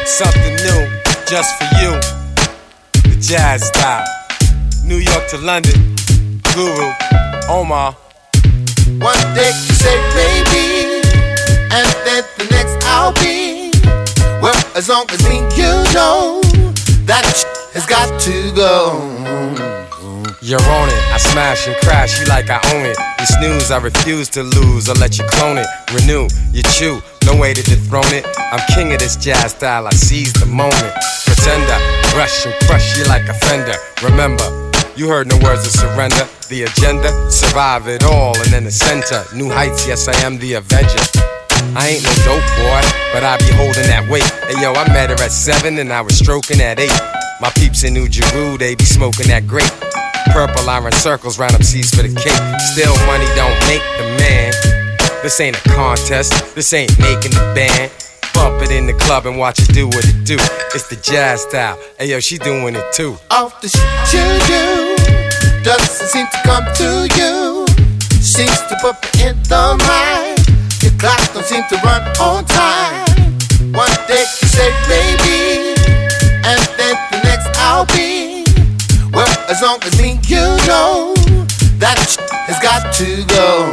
Something 0.05 0.57
new, 0.57 0.87
just 1.29 1.51
for 1.59 1.67
you. 1.83 1.93
The 3.11 3.21
jazz 3.21 3.65
style. 3.65 4.05
New 4.85 4.99
York 4.99 5.27
to 5.31 5.39
London. 5.39 5.97
Guru, 6.55 6.93
Omar. 7.49 7.97
One 9.01 9.35
day 9.35 9.51
you 9.67 9.75
say 9.75 9.97
maybe, 10.15 11.03
and 11.73 11.87
then 12.05 12.25
the 12.39 12.47
next 12.51 12.85
I'll 12.87 13.13
be. 13.15 13.73
Well, 14.41 14.55
as 14.77 14.89
long 14.89 15.07
as 15.11 15.23
me 15.29 15.39
you 15.57 15.73
know 15.93 16.41
that 17.07 17.56
has 17.77 17.85
got 17.85 18.09
to 18.25 18.33
go. 18.57 18.97
You're 20.41 20.65
on 20.81 20.89
it. 20.89 21.03
I 21.13 21.19
smash 21.19 21.69
and 21.69 21.77
crash 21.85 22.19
you 22.19 22.27
like 22.27 22.49
I 22.49 22.57
own 22.73 22.87
it. 22.87 22.97
You 23.21 23.27
snooze, 23.27 23.71
I 23.71 23.79
refuse 23.79 24.31
to 24.31 24.43
lose. 24.43 24.89
I'll 24.89 24.97
let 24.97 25.19
you 25.19 25.25
clone 25.29 25.59
it. 25.59 25.67
Renew, 25.93 26.27
you 26.53 26.63
chew. 26.73 27.03
No 27.27 27.37
way 27.37 27.53
to 27.53 27.63
dethrone 27.63 28.13
it. 28.17 28.25
I'm 28.39 28.65
king 28.75 28.93
of 28.93 28.99
this 28.99 29.17
jazz 29.17 29.53
style. 29.53 29.87
I 29.87 29.91
seize 29.91 30.33
the 30.33 30.47
moment. 30.47 30.95
Pretender, 31.27 31.77
rush 32.17 32.47
and 32.47 32.55
crush 32.65 32.97
you 32.97 33.05
like 33.05 33.29
a 33.29 33.35
fender. 33.45 33.77
Remember, 34.03 34.47
You 34.97 35.09
heard 35.09 35.27
no 35.27 35.37
words 35.45 35.67
of 35.67 35.73
surrender. 35.73 36.25
The 36.49 36.63
agenda, 36.63 37.13
survive 37.31 37.87
it 37.89 38.03
all, 38.05 38.35
and 38.41 38.49
then 38.49 38.65
the 38.65 38.71
center. 38.71 39.21
New 39.37 39.51
heights, 39.51 39.87
yes, 39.87 40.09
I 40.09 40.17
am 40.25 40.39
the 40.39 40.55
Avenger. 40.55 41.05
I 41.77 41.93
ain't 41.93 42.05
no 42.05 42.13
dope 42.25 42.49
boy, 42.57 42.81
but 43.13 43.23
I 43.23 43.37
be 43.37 43.53
holding 43.53 43.85
that 43.93 44.09
weight. 44.09 44.25
Hey 44.49 44.63
yo, 44.63 44.73
I 44.73 44.89
met 44.89 45.11
her 45.11 45.23
at 45.23 45.33
seven 45.33 45.79
and 45.79 45.93
I 45.93 46.01
was 46.01 46.17
stroking 46.17 46.63
at 46.63 46.79
eight. 46.79 47.16
My 47.41 47.51
peeps 47.51 47.85
in 47.85 47.93
New 47.93 48.09
Jeru, 48.09 48.57
they 48.57 48.75
be 48.75 48.85
smoking 48.85 49.29
that 49.29 49.47
grape. 49.47 49.69
Purple 50.33 50.69
iron 50.69 50.93
circles 50.93 51.39
round 51.39 51.55
up 51.55 51.63
seats 51.63 51.95
for 51.95 52.03
the 52.03 52.09
cake. 52.09 52.45
Still, 52.73 52.97
money 53.05 53.29
don't 53.37 53.57
make 53.69 53.85
the 54.01 54.09
man. 54.17 54.53
This 55.23 55.41
ain't 55.41 55.57
a 55.57 55.69
contest, 55.69 56.55
this 56.55 56.73
ain't 56.73 56.97
making 56.99 57.33
the 57.33 57.53
band. 57.55 57.93
Bump 58.33 58.63
it 58.63 58.71
in 58.71 58.87
the 58.87 58.95
club 59.05 59.27
and 59.27 59.39
watch 59.39 59.59
it 59.61 59.73
do 59.75 59.87
what 59.87 60.05
it 60.09 60.25
do. 60.25 60.37
It's 60.73 60.89
the 60.89 60.97
jazz 60.97 61.43
style. 61.43 61.79
Hey 61.99 62.11
yo, 62.11 62.21
she 62.21 62.39
doing 62.39 62.75
it 62.75 62.85
too. 62.93 63.17
Off 63.31 63.61
the 63.61 63.69
shit 63.69 63.85
you 64.13 64.25
do 64.49 64.97
doesn't 65.65 66.09
seem 66.09 66.27
to 66.27 66.41
come 66.45 66.65
to 66.81 67.09
you. 67.21 67.67
Seems 68.21 68.61
to 68.69 68.77
put 68.81 68.97
me 69.03 69.29
in 69.29 69.37
the 69.45 69.77
mind. 69.85 70.41
Your 70.81 70.93
clock 70.97 71.21
don't 71.35 71.45
seem 71.45 71.65
to 71.69 71.77
run 71.85 72.01
on 72.17 72.45
time. 72.45 73.05
One 73.73 73.93
day 74.07 74.25
you 74.25 74.49
say 74.49 74.71
maybe, 74.89 75.66
as 79.49 79.63
long 79.63 79.79
as 79.85 80.01
me 80.03 80.19
you 80.27 80.43
know 80.67 81.15
that 81.79 81.95
has 82.49 82.59
got 82.59 82.93
to 82.99 83.23
go. 83.31 83.71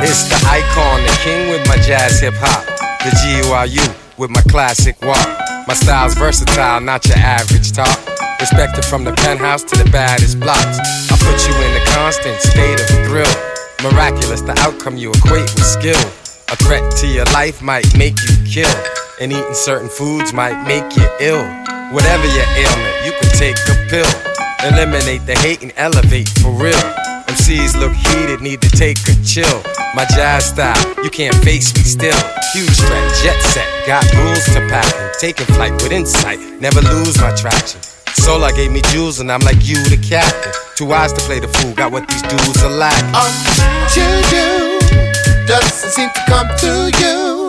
It's 0.00 0.28
the 0.28 0.38
icon, 0.48 1.02
the 1.02 1.16
king 1.24 1.50
with 1.50 1.66
my 1.68 1.76
jazz 1.82 2.20
hip 2.20 2.34
hop. 2.36 2.64
The 3.04 3.12
GURU 3.20 3.84
with 4.18 4.30
my 4.30 4.42
classic 4.48 5.00
walk. 5.02 5.26
My 5.66 5.74
style's 5.74 6.14
versatile, 6.14 6.80
not 6.80 7.04
your 7.06 7.18
average 7.18 7.72
talk. 7.72 7.98
Respected 8.40 8.84
from 8.84 9.04
the 9.04 9.12
penthouse 9.12 9.64
to 9.64 9.76
the 9.76 9.88
baddest 9.90 10.38
blocks. 10.40 10.78
I 11.10 11.16
put 11.20 11.36
you 11.48 11.54
in 11.56 11.72
a 11.76 11.84
constant 11.92 12.40
state 12.40 12.80
of 12.80 12.88
thrill. 13.08 13.34
Miraculous, 13.82 14.42
the 14.42 14.54
outcome 14.60 14.96
you 14.96 15.10
equate 15.10 15.48
with 15.56 15.66
skill. 15.66 16.00
A 16.48 16.56
threat 16.56 16.84
to 17.02 17.06
your 17.06 17.26
life 17.34 17.62
might 17.62 17.88
make 17.96 18.16
you 18.22 18.36
kill. 18.46 18.76
And 19.20 19.32
eating 19.32 19.54
certain 19.54 19.88
foods 19.88 20.32
might 20.32 20.56
make 20.66 20.96
you 20.96 21.08
ill. 21.20 21.44
Whatever 21.92 22.26
your 22.26 22.46
ailment, 22.54 22.94
you 23.04 23.12
can 23.18 23.30
take 23.34 23.56
a 23.68 23.76
pill. 23.88 24.35
Eliminate 24.64 25.26
the 25.26 25.34
hate 25.40 25.62
and 25.62 25.72
elevate 25.76 26.28
for 26.40 26.50
real. 26.50 26.86
MCs 27.28 27.78
look 27.78 27.92
heated, 27.92 28.40
need 28.40 28.60
to 28.62 28.70
take 28.70 28.96
a 29.08 29.14
chill. 29.22 29.62
My 29.94 30.04
jazz 30.16 30.46
style, 30.46 30.76
you 31.04 31.10
can't 31.10 31.36
face 31.44 31.74
me 31.76 31.82
still. 31.82 32.16
Huge 32.52 32.76
threat, 32.76 33.14
jet 33.22 33.40
set, 33.42 33.68
got 33.86 34.04
rules 34.14 34.44
to 34.56 34.60
pack. 34.68 34.88
Taking 35.20 35.46
flight 35.54 35.72
with 35.82 35.92
insight, 35.92 36.40
never 36.60 36.80
lose 36.80 37.20
my 37.20 37.34
traction. 37.34 37.80
Solar 38.14 38.50
gave 38.52 38.72
me 38.72 38.80
jewels 38.92 39.20
and 39.20 39.30
I'm 39.30 39.40
like 39.40 39.60
you, 39.66 39.76
the 39.92 39.98
captain. 39.98 40.52
Too 40.74 40.86
wise 40.86 41.12
to 41.12 41.20
play 41.22 41.38
the 41.38 41.48
fool, 41.48 41.74
got 41.74 41.92
what 41.92 42.08
these 42.08 42.22
dudes 42.22 42.62
are 42.62 42.70
lacking. 42.70 43.14
All 43.14 43.28
you 43.92 44.08
do 44.32 45.46
doesn't 45.46 45.90
seem 45.90 46.08
to 46.10 46.22
come 46.26 46.48
to 46.64 46.90
you. 46.98 47.48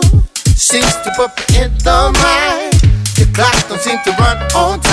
Seems 0.54 0.94
to 1.02 1.10
put 1.16 1.32
me 1.50 1.64
in 1.64 1.72
the 1.78 2.12
mind. 2.20 2.74
The 3.16 3.26
clock 3.34 3.56
don't 3.68 3.80
seem 3.80 3.98
to 4.04 4.10
run 4.20 4.36
on 4.54 4.80
time. 4.80 4.87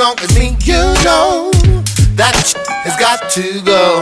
Long 0.00 0.18
as 0.20 0.38
me 0.38 0.56
you 0.64 0.80
know 1.04 1.50
that 2.16 2.32
has 2.32 2.96
got 2.96 3.20
to 3.36 3.60
go. 3.68 4.00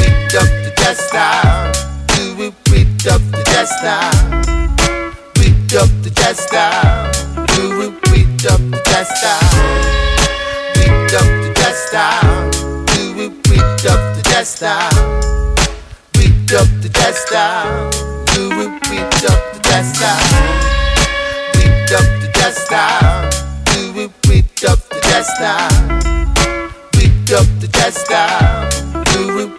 Beat 0.00 0.32
up 0.40 0.48
the 0.64 0.94
style. 0.96 1.68
Do 2.16 2.48
it, 2.48 2.54
beat 2.64 3.06
up 3.06 3.20
the 3.30 3.66
style. 3.76 4.08
Beat 5.36 5.74
up 5.76 5.92
the 6.00 6.12
style. 6.32 7.12
Do 7.52 7.82
it, 7.84 7.94
beat 8.08 8.46
up 8.48 8.64
the 8.72 9.04
style. 9.12 9.52
Beat 10.72 11.12
up 11.20 11.28
the 11.60 11.72
style. 11.84 12.50
Do 12.88 13.20
it, 13.20 13.34
beat 13.44 13.84
up 13.84 14.00
the 14.16 14.44
style. 14.44 14.88
Beat 16.14 16.52
up 16.56 16.68
the 16.80 17.12
style. 17.12 17.90
Do 18.32 18.42
it, 18.64 18.72
beat 18.88 19.30
up 19.30 19.40
the 19.52 19.60
jazz 19.62 19.92
style. 19.92 20.83
The 22.54 22.60
jazz. 22.60 23.30
Do 23.64 23.98
it, 23.98 24.12
the 24.22 25.24
style. 25.24 25.70
Beat 26.92 27.32
up 27.34 27.48
the 27.58 27.66
jazz 27.72 27.96
style. 27.96 28.70
Do 29.10 29.38
it, 29.42 29.50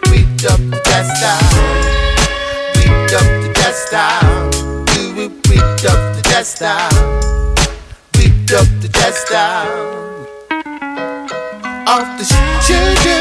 up 0.48 0.60
the 0.72 0.80
style. 1.04 1.52
Beat 2.72 3.12
up 3.12 3.28
the 3.42 3.52
jazz 3.54 3.76
style. 3.76 4.50
Do 4.86 5.02
it, 5.20 5.32
up 5.84 6.00
the 6.16 6.22
style. 6.46 6.88
Beat 8.12 8.52
up 8.56 8.68
the 8.80 8.88
style. 9.12 10.26
Off 11.86 12.08
the 12.16 12.24
shit 12.24 12.68
you 12.70 12.84
do 13.04 13.20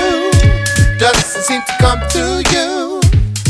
doesn't 1.00 1.44
seem 1.44 1.62
to 1.64 1.74
come 1.80 2.00
to 2.16 2.42
you. 2.56 3.02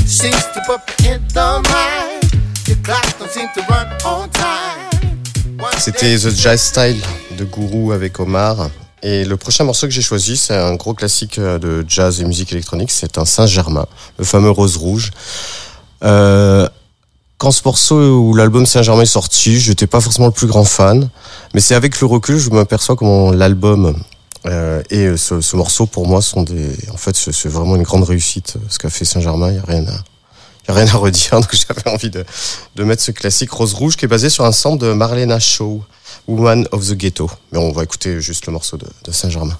Seems 0.08 0.46
to 0.54 0.62
put 0.66 0.82
me 1.02 1.14
in 1.14 1.28
the 1.28 1.62
mind. 1.72 2.34
Your 2.68 2.78
clock 2.84 3.20
don't 3.20 3.30
seem 3.30 3.48
to 3.54 3.62
run 3.70 3.88
on 4.04 4.30
time. 4.32 4.85
C'était 5.80 6.18
The 6.18 6.30
Jazz 6.30 6.62
Style 6.62 7.02
de 7.38 7.44
Guru 7.44 7.94
avec 7.94 8.20
Omar. 8.20 8.70
Et 9.04 9.26
le 9.26 9.38
prochain 9.38 9.64
morceau 9.64 9.88
que 9.88 9.94
j'ai 9.94 10.02
choisi, 10.02 10.38
c'est 10.38 10.56
un 10.56 10.76
gros 10.76 10.94
classique 10.94 11.38
euh, 11.38 11.60
de 11.60 11.86
jazz 11.88 12.22
et 12.22 12.26
musique 12.26 12.52
électronique. 12.52 12.92
C'est 12.92 13.18
un 13.18 13.26
Saint-Germain, 13.26 13.86
le 14.18 14.26
fameux 14.26 14.50
Rose 14.50 14.78
Rouge. 14.78 15.12
Euh, 16.04 16.68
quand 17.38 17.52
ce 17.52 17.62
morceau 17.66 18.20
ou 18.20 18.34
l'album 18.34 18.66
Saint-Germain 18.66 19.04
est 19.04 19.06
sorti, 19.06 19.60
j'étais 19.60 19.88
pas 19.88 20.02
forcément 20.02 20.28
le 20.28 20.34
plus 20.34 20.48
grand 20.48 20.64
fan. 20.64 21.10
Mais 21.54 21.62
c'est 21.62 21.76
avec 21.76 22.00
le 22.00 22.08
recul, 22.08 22.38
je 22.38 22.50
m'aperçois 22.50 22.96
comment 22.96 23.32
l'album 23.32 23.96
euh, 24.48 24.82
et 24.90 25.18
ce, 25.18 25.42
ce 25.42 25.56
morceau, 25.56 25.86
pour 25.86 26.08
moi, 26.08 26.22
sont 26.22 26.44
des. 26.44 26.72
En 26.94 26.98
fait, 26.98 27.16
c'est 27.16 27.50
vraiment 27.50 27.76
une 27.76 27.84
grande 27.84 28.04
réussite. 28.04 28.56
Ce 28.70 28.78
qu'a 28.78 28.90
fait 28.90 29.06
Saint-Germain, 29.06 29.50
il 29.50 29.56
y 29.56 29.60
a 29.60 29.64
rien 29.68 29.86
à. 29.88 30.15
Rien 30.68 30.88
à 30.88 30.98
redire, 30.98 31.32
donc 31.42 31.54
j'avais 31.54 31.90
envie 31.90 32.10
de, 32.10 32.26
de 32.76 32.84
mettre 32.84 33.02
ce 33.02 33.12
classique 33.12 33.52
Rose 33.52 33.74
Rouge 33.74 33.98
qui 33.98 34.06
est 34.06 34.10
basé 34.10 34.30
sur 34.30 34.46
un 34.46 34.52
sample 34.52 34.84
de 34.84 34.94
Marlena 34.94 35.40
Shaw. 35.40 35.84
Woman 36.28 36.68
of 36.72 36.88
the 36.88 36.94
Ghetto. 36.94 37.30
Mais 37.52 37.60
on 37.60 37.72
va 37.72 37.84
écouter 37.84 38.20
juste 38.20 38.48
le 38.48 38.54
morceau 38.54 38.78
de, 38.78 38.88
de 39.04 39.12
Saint-Germain. 39.12 39.56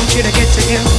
Want 0.00 0.16
you 0.16 0.22
to 0.22 0.32
get 0.32 0.48
together. 0.48 0.90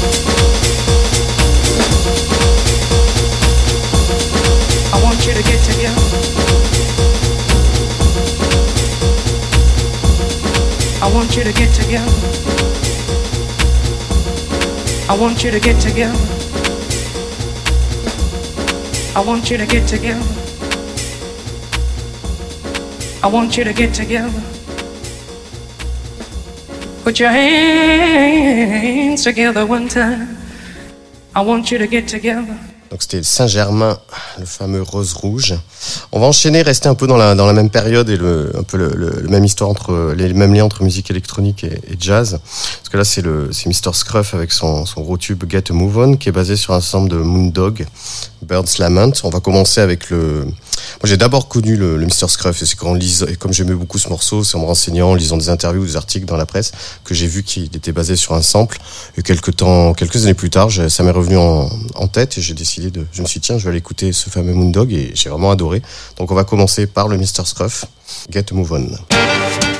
I 4.93 5.01
want 5.01 5.25
you 5.25 5.33
to 5.33 5.41
get 5.41 5.59
together. 5.65 6.01
I 11.01 11.11
want 11.11 11.35
you 11.35 11.43
to 11.43 11.51
get 11.51 11.73
together. 11.73 12.11
I 15.09 15.17
want 15.19 15.43
you 15.43 15.49
to 15.49 15.59
get 15.59 15.81
together. 15.81 16.19
I 19.15 19.23
want 19.25 19.49
you 19.49 19.57
to 19.57 19.65
get 19.65 19.87
together. 19.87 20.27
I 23.23 23.27
want 23.27 23.57
you 23.57 23.63
to 23.63 23.73
get 23.73 23.95
together. 23.95 24.50
I 31.33 31.45
want 31.45 31.71
you 31.71 31.77
to 31.77 31.89
get 31.89 32.05
together. 32.07 32.55
Donc 32.91 33.01
c'était 33.01 33.23
Saint-Germain, 33.23 33.97
le 34.37 34.45
fameux 34.45 34.81
rose 34.81 35.13
rouge. 35.13 35.55
On 36.11 36.19
va 36.19 36.25
enchaîner, 36.25 36.61
rester 36.61 36.89
un 36.89 36.95
peu 36.95 37.07
dans 37.07 37.15
la, 37.15 37.35
dans 37.35 37.45
la 37.45 37.53
même 37.53 37.69
période 37.69 38.09
et 38.09 38.17
le, 38.17 38.51
un 38.57 38.63
peu 38.63 38.75
le, 38.77 39.27
même 39.29 39.45
histoire 39.45 39.69
entre 39.69 40.13
les 40.15 40.33
mêmes 40.33 40.53
liens 40.53 40.65
entre 40.65 40.83
musique 40.83 41.09
électronique 41.09 41.63
et, 41.63 41.79
et 41.87 41.95
jazz. 41.97 42.41
Parce 42.41 42.89
que 42.89 42.97
là 42.97 43.05
c'est 43.05 43.21
le 43.21 43.49
c'est 43.53 43.67
Mr 43.67 43.93
Scruff 43.93 44.33
avec 44.33 44.51
son, 44.51 44.85
son 44.85 45.01
gros 45.01 45.17
tube 45.17 45.43
Get 45.49 45.63
a 45.69 45.73
Move 45.73 45.97
On 45.99 46.17
qui 46.17 46.27
est 46.27 46.33
basé 46.33 46.57
sur 46.57 46.73
un 46.73 46.77
ensemble 46.77 47.09
de 47.09 47.15
Moondog, 47.15 47.85
Bird's 48.41 48.77
Lament. 48.77 49.13
On 49.23 49.29
va 49.29 49.39
commencer 49.39 49.79
avec 49.79 50.09
le. 50.09 50.47
Moi 51.01 51.05
j'ai 51.05 51.17
d'abord 51.17 51.47
connu 51.47 51.75
le, 51.75 51.97
le 51.97 52.05
Mr 52.05 52.27
Scruff 52.27 52.61
et 52.61 52.65
c'est 52.65 52.75
quand 52.75 52.93
lise 52.93 53.25
et 53.29 53.35
comme 53.35 53.53
j'aimais 53.53 53.73
beaucoup 53.73 53.97
ce 53.97 54.09
morceau, 54.09 54.43
c'est 54.43 54.55
en 54.55 54.61
me 54.61 54.65
renseignant, 54.65 55.11
en 55.11 55.15
lisant 55.15 55.37
des 55.37 55.49
interviews, 55.49 55.85
des 55.85 55.95
articles 55.95 56.25
dans 56.25 56.37
la 56.37 56.45
presse 56.45 56.71
que 57.03 57.13
j'ai 57.13 57.27
vu 57.27 57.43
qu'il 57.43 57.65
était 57.65 57.91
basé 57.91 58.15
sur 58.15 58.33
un 58.33 58.41
sample. 58.41 58.77
Et 59.17 59.23
quelques 59.23 59.55
temps, 59.55 59.93
quelques 59.93 60.23
années 60.23 60.33
plus 60.33 60.49
tard, 60.49 60.69
ça 60.89 61.03
m'est 61.03 61.11
revenu 61.11 61.37
en, 61.37 61.69
en 61.95 62.07
tête 62.07 62.37
et 62.37 62.41
j'ai 62.41 62.53
décidé 62.53 62.91
de. 62.91 63.05
Je 63.11 63.21
me 63.21 63.27
suis 63.27 63.39
dit, 63.39 63.47
tiens, 63.47 63.57
je 63.57 63.63
vais 63.63 63.69
aller 63.69 63.79
écouter 63.79 64.13
ce 64.13 64.29
fameux 64.29 64.53
Moondog 64.53 64.91
et 64.93 65.11
j'ai 65.13 65.29
vraiment 65.29 65.51
adoré. 65.51 65.81
Donc 66.17 66.31
on 66.31 66.35
va 66.35 66.43
commencer 66.43 66.87
par 66.87 67.07
le 67.07 67.17
Mr 67.17 67.45
Scruff, 67.45 67.85
Get 68.29 68.45
a 68.51 68.55
Move 68.55 68.73
On. 68.73 69.70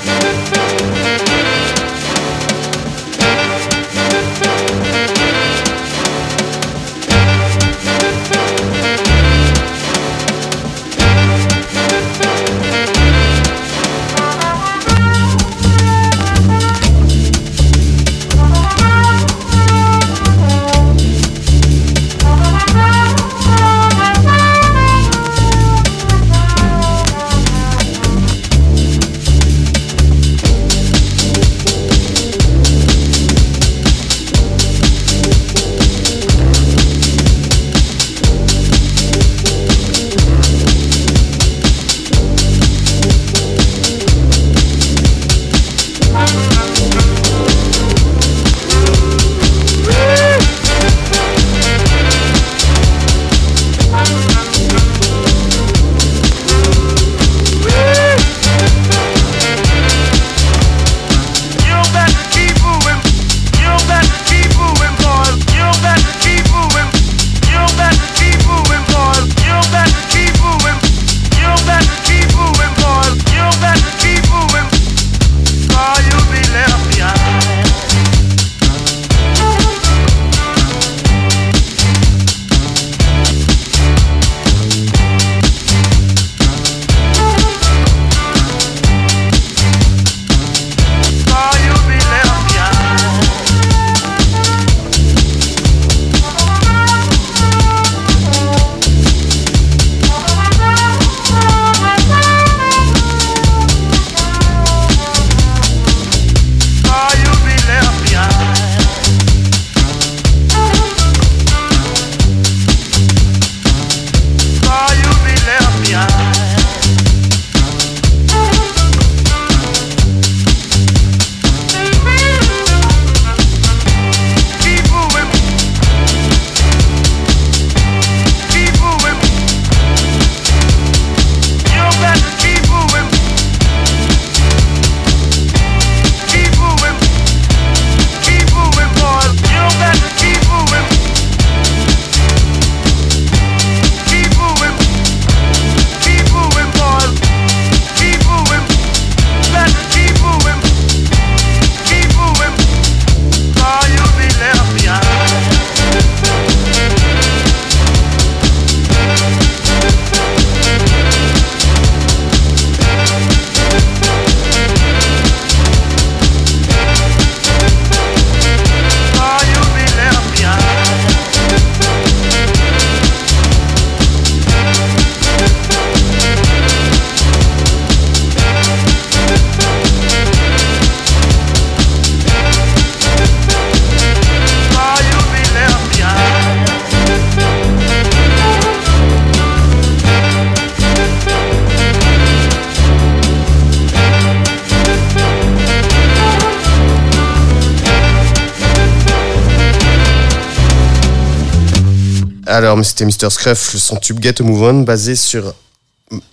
Alors, 202.52 202.78
c'était 202.84 203.06
Mr. 203.06 203.30
Scruff, 203.30 203.78
son 203.78 203.96
tube 203.96 204.22
Get 204.22 204.42
a 204.42 204.44
Move 204.44 204.64
On, 204.64 204.82
basé 204.82 205.16
sur 205.16 205.54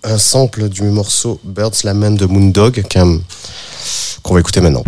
un 0.02 0.18
sample 0.18 0.68
du 0.68 0.82
morceau 0.82 1.38
Bird's 1.44 1.84
Lament 1.84 2.16
de 2.16 2.26
Moondog, 2.26 2.82
qu'on 4.24 4.34
va 4.34 4.40
écouter 4.40 4.60
maintenant. 4.60 4.82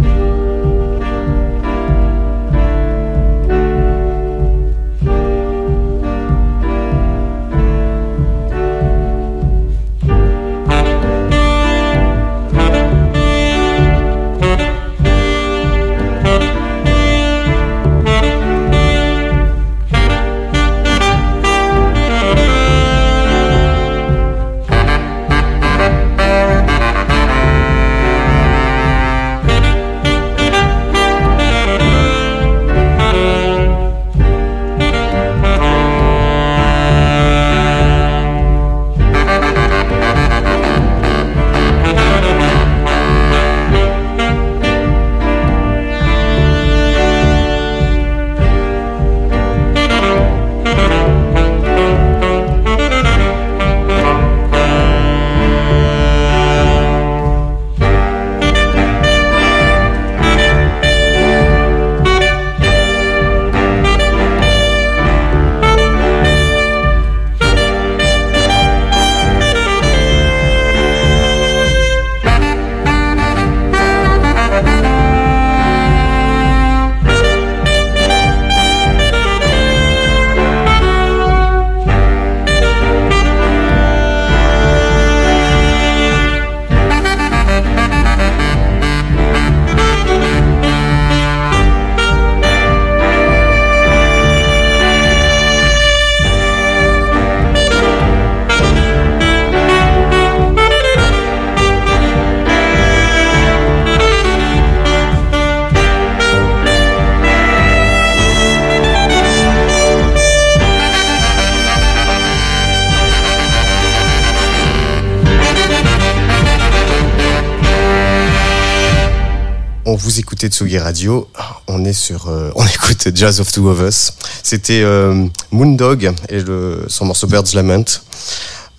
Vous 120.11 120.18
écoutez 120.18 120.48
Tsugi 120.48 120.76
Radio, 120.76 121.28
on 121.68 121.84
est 121.84 121.92
sur, 121.92 122.26
euh, 122.26 122.50
on 122.56 122.66
écoute 122.74 123.14
Jazz 123.14 123.38
of 123.38 123.52
Two 123.52 123.68
of 123.68 123.80
Us. 123.80 124.12
C'était 124.42 124.82
euh, 124.82 125.28
Moondog 125.52 126.12
et 126.28 126.40
le, 126.40 126.84
son 126.88 127.04
morceau 127.04 127.28
Bird's 127.28 127.54
Lament, 127.54 127.84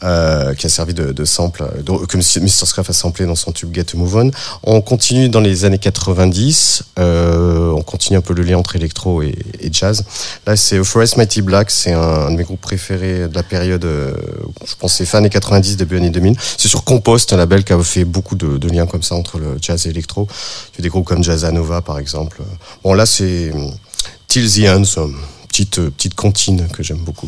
euh, 0.04 0.54
qui 0.56 0.66
a 0.66 0.70
servi 0.70 0.94
de, 0.94 1.12
de 1.12 1.26
sample, 1.26 1.64
euh, 1.64 2.06
que 2.08 2.18
Mr. 2.18 2.66
Scruff 2.66 2.90
a 2.90 2.94
samplé 2.94 3.26
dans 3.26 3.36
son 3.36 3.52
tube 3.52 3.74
Get 3.74 3.86
to 3.86 3.98
Move 3.98 4.16
On. 4.16 4.32
On 4.64 4.82
continue 4.82 5.30
dans 5.30 5.40
les 5.40 5.66
années 5.66 5.78
90, 5.78 6.84
euh, 7.00 7.72
on 7.72 7.82
continue 7.82 8.18
un 8.18 8.22
peu 8.22 8.34
le 8.34 8.44
lien 8.44 8.58
entre 8.58 8.76
électro 8.76 9.22
et, 9.22 9.36
jazz. 9.72 10.04
Là, 10.46 10.56
c'est 10.56 10.84
Forest 10.84 11.18
Mighty 11.18 11.42
Black, 11.42 11.72
c'est 11.72 11.94
un, 11.94 12.32
de 12.32 12.36
mes 12.36 12.44
groupes 12.44 12.62
préférés 12.62 13.28
de 13.28 13.36
la 13.36 13.44
période, 13.44 13.86
euh, 13.86 14.14
je 14.66 14.88
c'est 14.88 15.06
fin 15.06 15.20
années 15.20 15.30
90, 15.30 15.78
début 15.78 15.98
années 15.98 16.10
2000. 16.10 16.36
C'est 16.58 16.68
sur 16.68 16.84
Compost, 16.84 17.32
un 17.34 17.38
label 17.38 17.64
qui 17.64 17.74
a 17.74 17.84
fait 17.84 18.04
beaucoup 18.04 18.36
de, 18.36 18.68
liens 18.68 18.86
comme 18.86 19.04
ça 19.04 19.16
entre 19.16 19.38
le 19.38 19.58
jazz 19.62 19.86
et 19.86 19.90
l'électro. 19.90 20.28
Il 20.74 20.78
y 20.78 20.82
a 20.82 20.84
des 20.84 20.90
groupes 20.90 21.06
comme 21.06 21.24
Jazzanova, 21.24 21.82
par 21.82 22.00
exemple. 22.00 22.42
Bon, 22.84 22.94
là, 22.94 23.06
c'est 23.06 23.52
Till 24.28 24.50
the 24.50 24.60
une 24.60 24.86
petite, 25.50 25.82
petite 25.90 26.16
comptine 26.16 26.68
que 26.70 26.84
j'aime 26.84 27.04
beaucoup. 27.04 27.28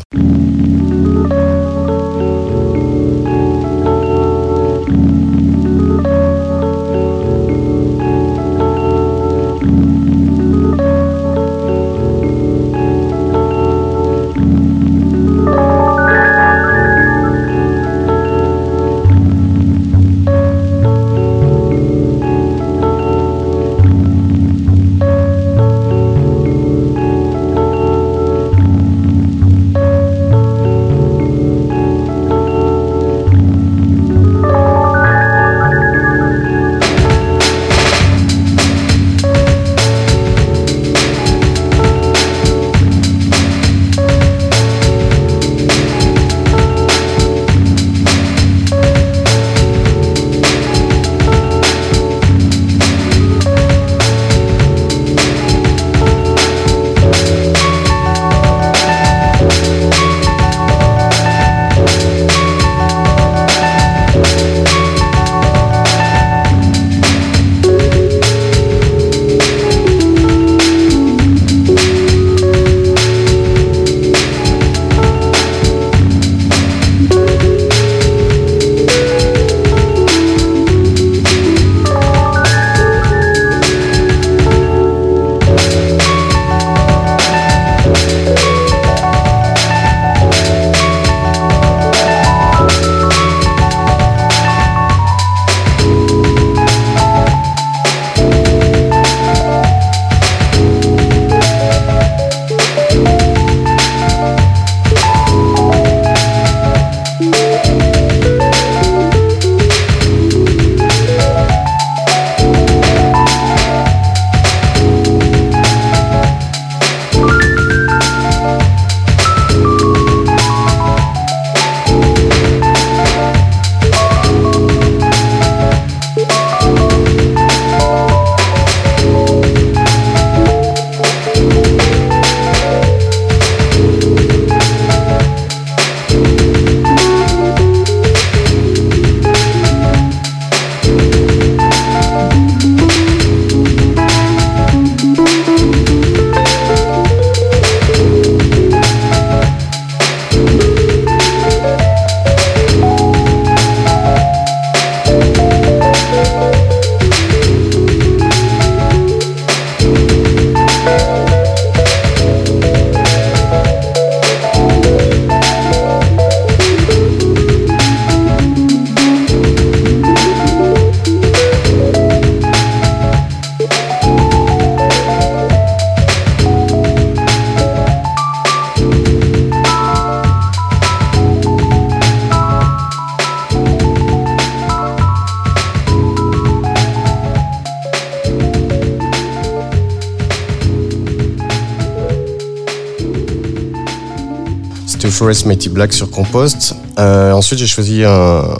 Forest 195.14 195.46
Mighty 195.46 195.68
Black 195.68 195.92
sur 195.92 196.10
Compost. 196.10 196.74
Euh, 196.98 197.30
ensuite, 197.30 197.60
j'ai 197.60 197.68
choisi 197.68 198.02
un, 198.02 198.58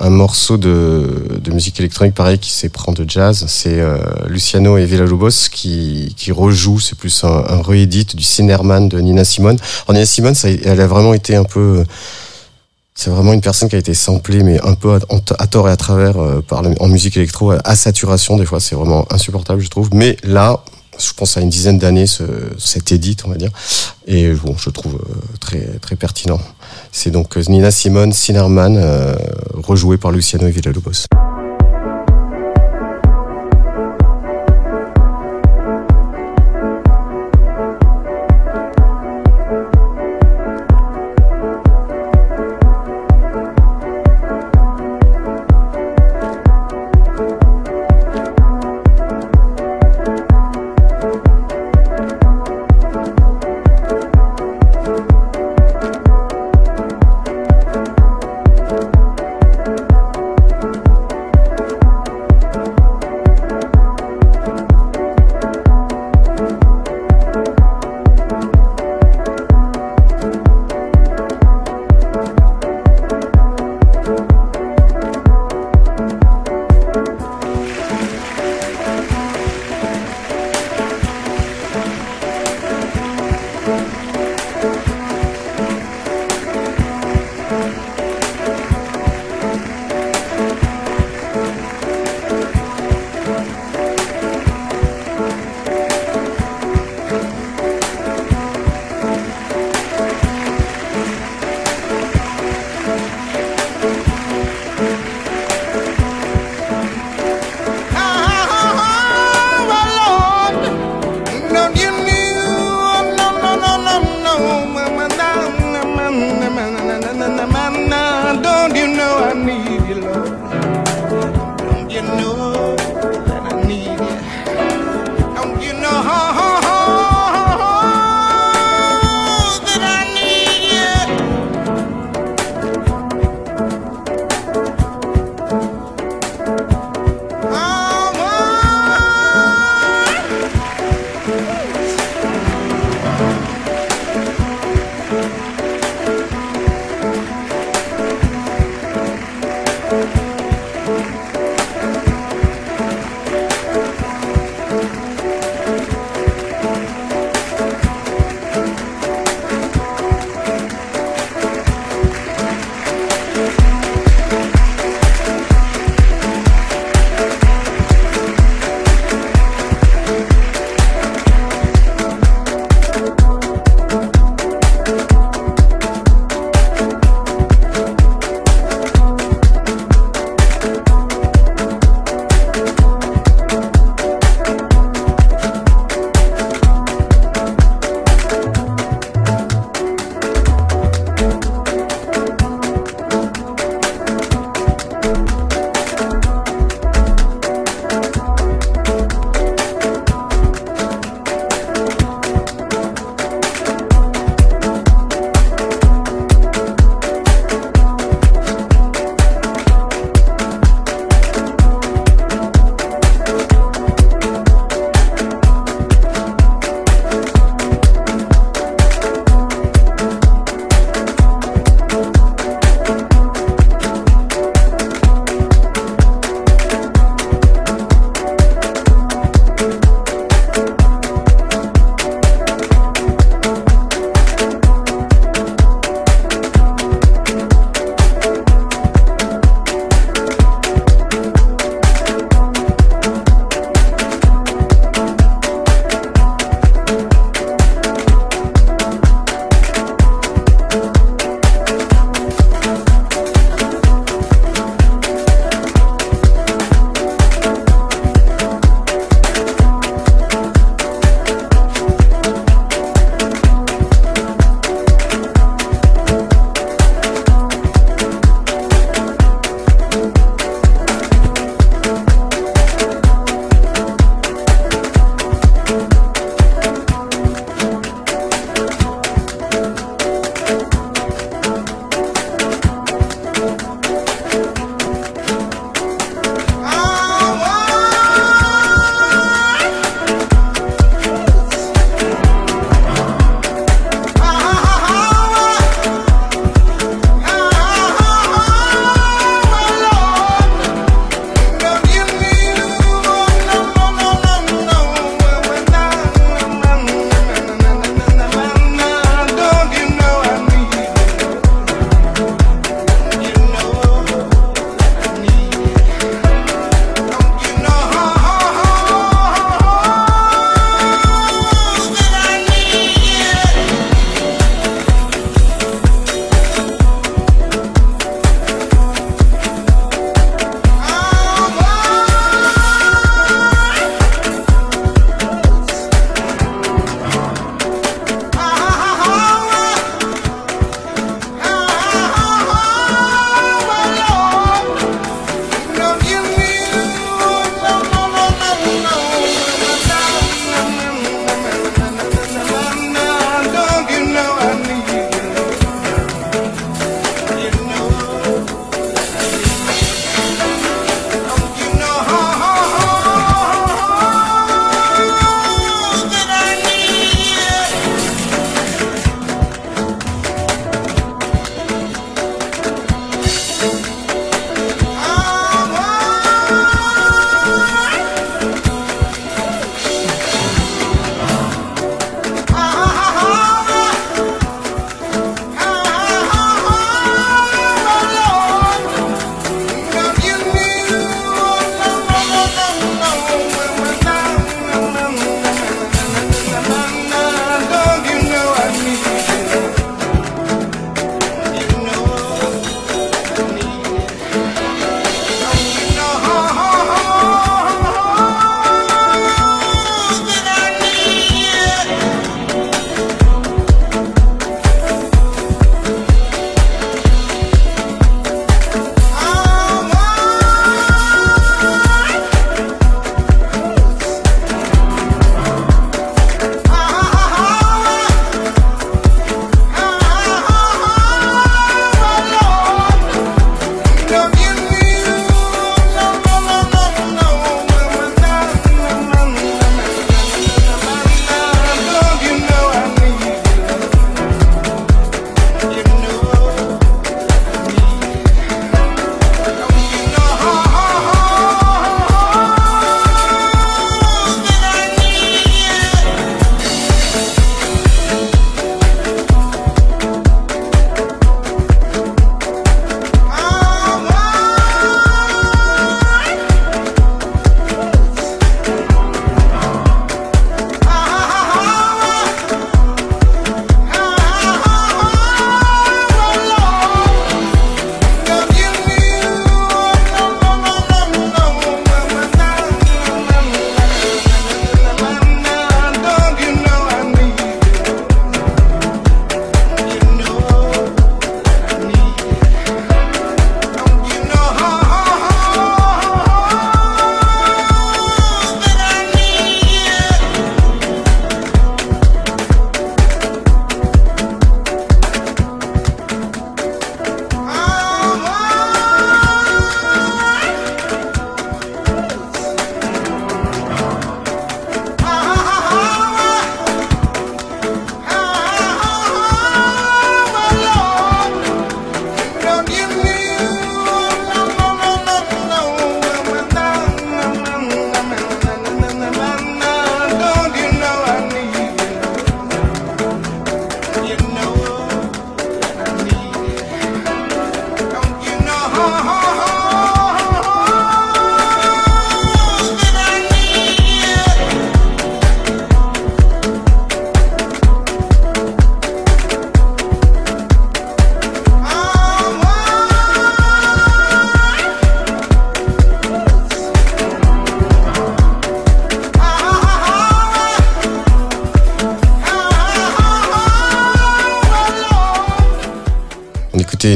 un 0.00 0.08
morceau 0.08 0.56
de, 0.56 1.38
de 1.38 1.50
musique 1.52 1.78
électronique, 1.80 2.14
pareil, 2.14 2.38
qui 2.38 2.50
s'éprend 2.50 2.92
de 2.92 3.04
jazz. 3.06 3.44
C'est 3.46 3.78
euh, 3.78 3.98
Luciano 4.26 4.78
et 4.78 4.86
Villa-Lobos 4.86 5.50
qui, 5.52 6.14
qui 6.16 6.32
rejouent, 6.32 6.80
c'est 6.80 6.96
plus 6.96 7.24
un, 7.24 7.44
un 7.46 7.60
réédit 7.60 8.06
du 8.06 8.22
Cinerman 8.22 8.88
de 8.88 8.98
Nina 9.00 9.22
Simone. 9.22 9.58
Alors, 9.86 9.94
Nina 9.94 10.06
Simone, 10.06 10.34
ça, 10.34 10.48
elle 10.48 10.80
a 10.80 10.86
vraiment 10.86 11.12
été 11.12 11.36
un 11.36 11.44
peu... 11.44 11.84
C'est 12.94 13.10
vraiment 13.10 13.34
une 13.34 13.42
personne 13.42 13.68
qui 13.68 13.76
a 13.76 13.78
été 13.78 13.92
samplée, 13.92 14.42
mais 14.42 14.58
un 14.66 14.74
peu 14.74 14.98
à, 15.38 15.46
tort 15.46 15.68
et 15.68 15.72
à 15.72 15.76
travers 15.76 16.16
euh, 16.16 16.40
par 16.40 16.62
en 16.80 16.88
musique 16.88 17.18
électro, 17.18 17.52
à 17.52 17.76
saturation. 17.76 18.38
Des 18.38 18.46
fois, 18.46 18.60
c'est 18.60 18.74
vraiment 18.74 19.06
insupportable, 19.12 19.60
je 19.60 19.68
trouve. 19.68 19.90
Mais 19.92 20.16
là, 20.24 20.64
je 20.98 21.12
pense 21.12 21.36
à 21.36 21.40
une 21.40 21.50
dizaine 21.50 21.78
d'années, 21.78 22.06
ce, 22.06 22.24
cet 22.58 22.92
édit, 22.92 23.16
on 23.24 23.30
va 23.30 23.36
dire. 23.36 23.50
Et 24.06 24.32
bon, 24.32 24.56
je 24.58 24.70
trouve 24.70 24.96
euh, 24.96 25.14
très, 25.40 25.78
très 25.80 25.96
pertinent. 25.96 26.40
C'est 26.92 27.10
donc 27.10 27.36
euh, 27.36 27.42
Nina 27.48 27.70
Simone, 27.70 28.12
Sinnerman, 28.12 28.76
euh, 28.76 29.14
rejoué 29.54 29.96
par 29.96 30.10
Luciano 30.10 30.46
et 30.46 30.50
Villalobos. 30.50 31.06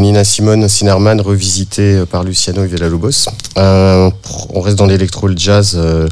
Nina 0.00 0.24
Simone, 0.24 0.68
Sinnerman, 0.68 1.20
revisité 1.20 1.96
euh, 1.96 2.06
par 2.06 2.24
Luciano 2.24 2.64
Villalobos. 2.64 3.28
Euh, 3.58 4.10
on 4.50 4.60
reste 4.60 4.76
dans 4.76 4.86
l'électro, 4.86 5.28
le 5.28 5.36
jazz, 5.36 5.74
euh, 5.76 6.08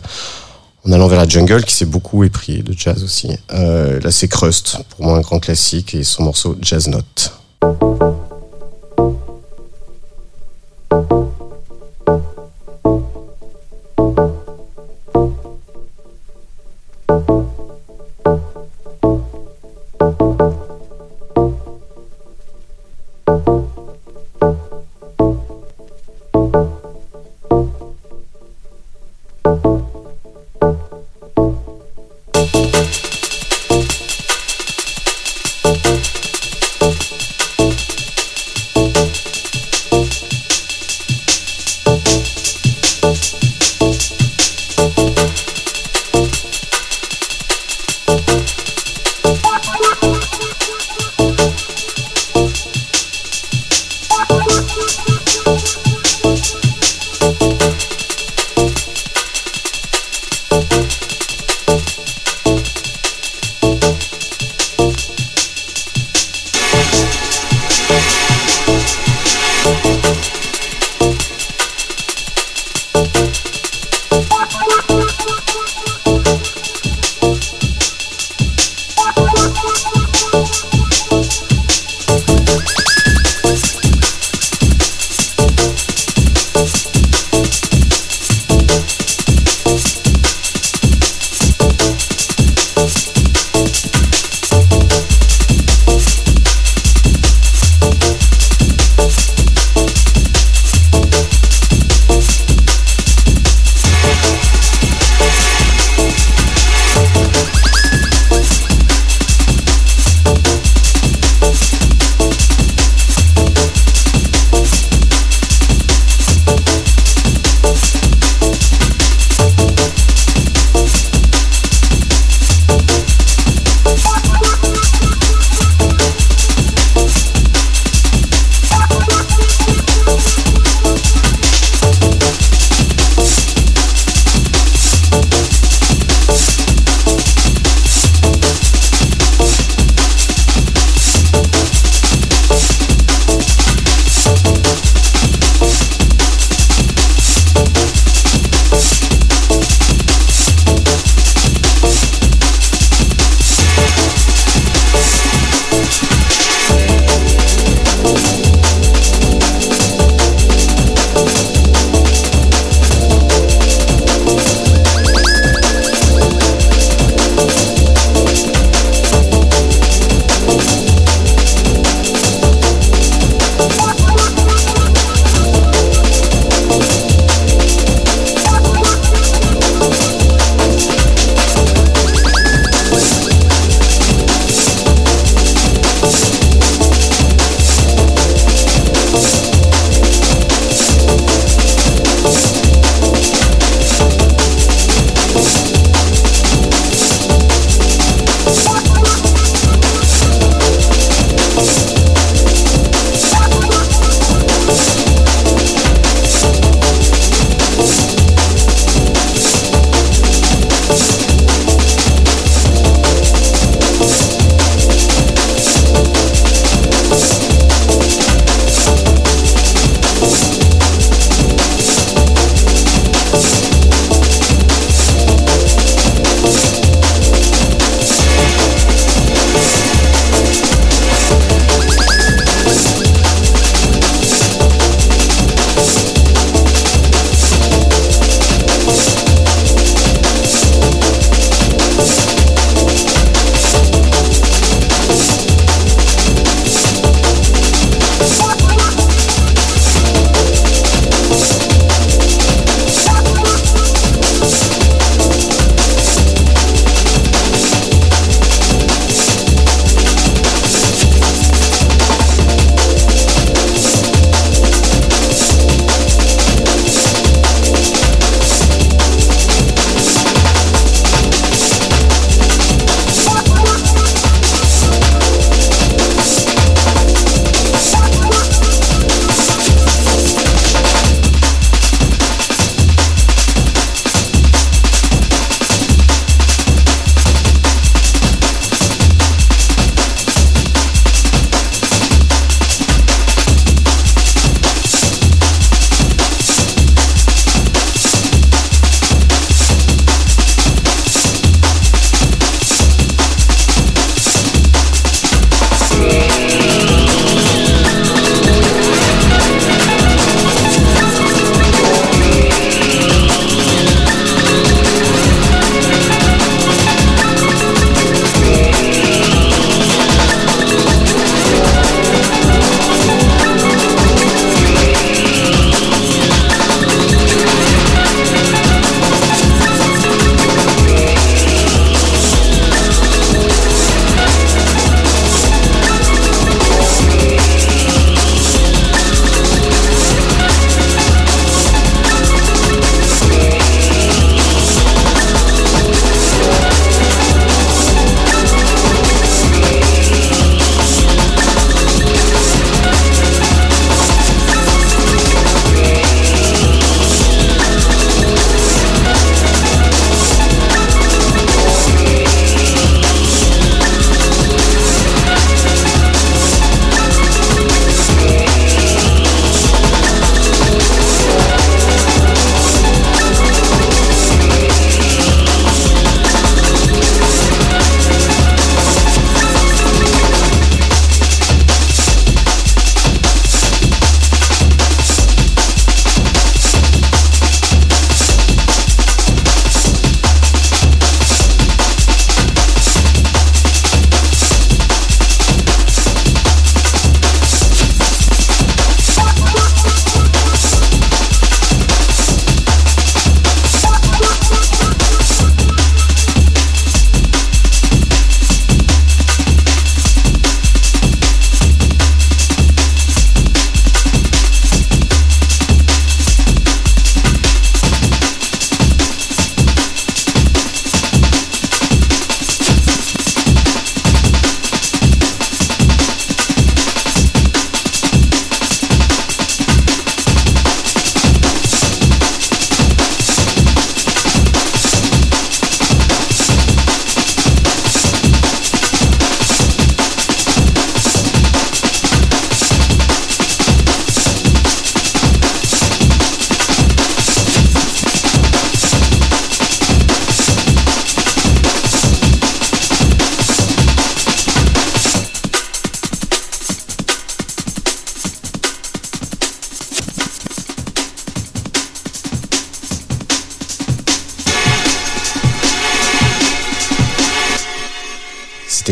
en 0.87 0.93
allant 0.93 1.09
vers 1.09 1.20
la 1.20 1.28
jungle, 1.28 1.64
qui 1.64 1.74
s'est 1.74 1.87
beaucoup 1.87 2.24
épris 2.24 2.62
de 2.62 2.74
jazz 2.76 3.03
aussi. 3.05 3.28
Là, 3.51 4.11
c'est 4.11 4.28
Crust, 4.28 4.78
pour 4.91 5.07
moi 5.07 5.18
un 5.18 5.20
grand 5.20 5.39
classique, 5.39 5.95
et 5.95 6.05
son 6.05 6.24
morceau 6.24 6.57
Jazz 6.62 6.89
Note. 6.89 7.39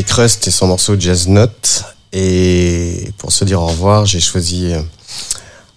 Crust 0.03 0.47
et 0.47 0.51
son 0.51 0.67
morceau 0.67 0.99
Jazz 0.99 1.29
Note. 1.29 1.85
Et 2.13 3.13
pour 3.19 3.33
se 3.33 3.45
dire 3.45 3.61
au 3.61 3.67
revoir, 3.67 4.07
j'ai 4.07 4.21
choisi 4.21 4.73
euh, 4.73 4.81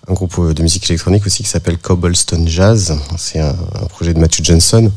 un 0.08 0.14
groupe 0.14 0.38
euh, 0.40 0.54
de 0.54 0.62
musique 0.62 0.90
électronique 0.90 1.26
aussi 1.26 1.44
qui 1.44 1.50
s'appelle 1.50 1.78
Cobblestone 1.78 2.48
Jazz. 2.48 2.98
C'est 3.18 3.40
un, 3.40 3.56
projet 3.90 4.14
de 4.14 4.20
Matthew 4.20 4.44
Johnson, 4.44 4.92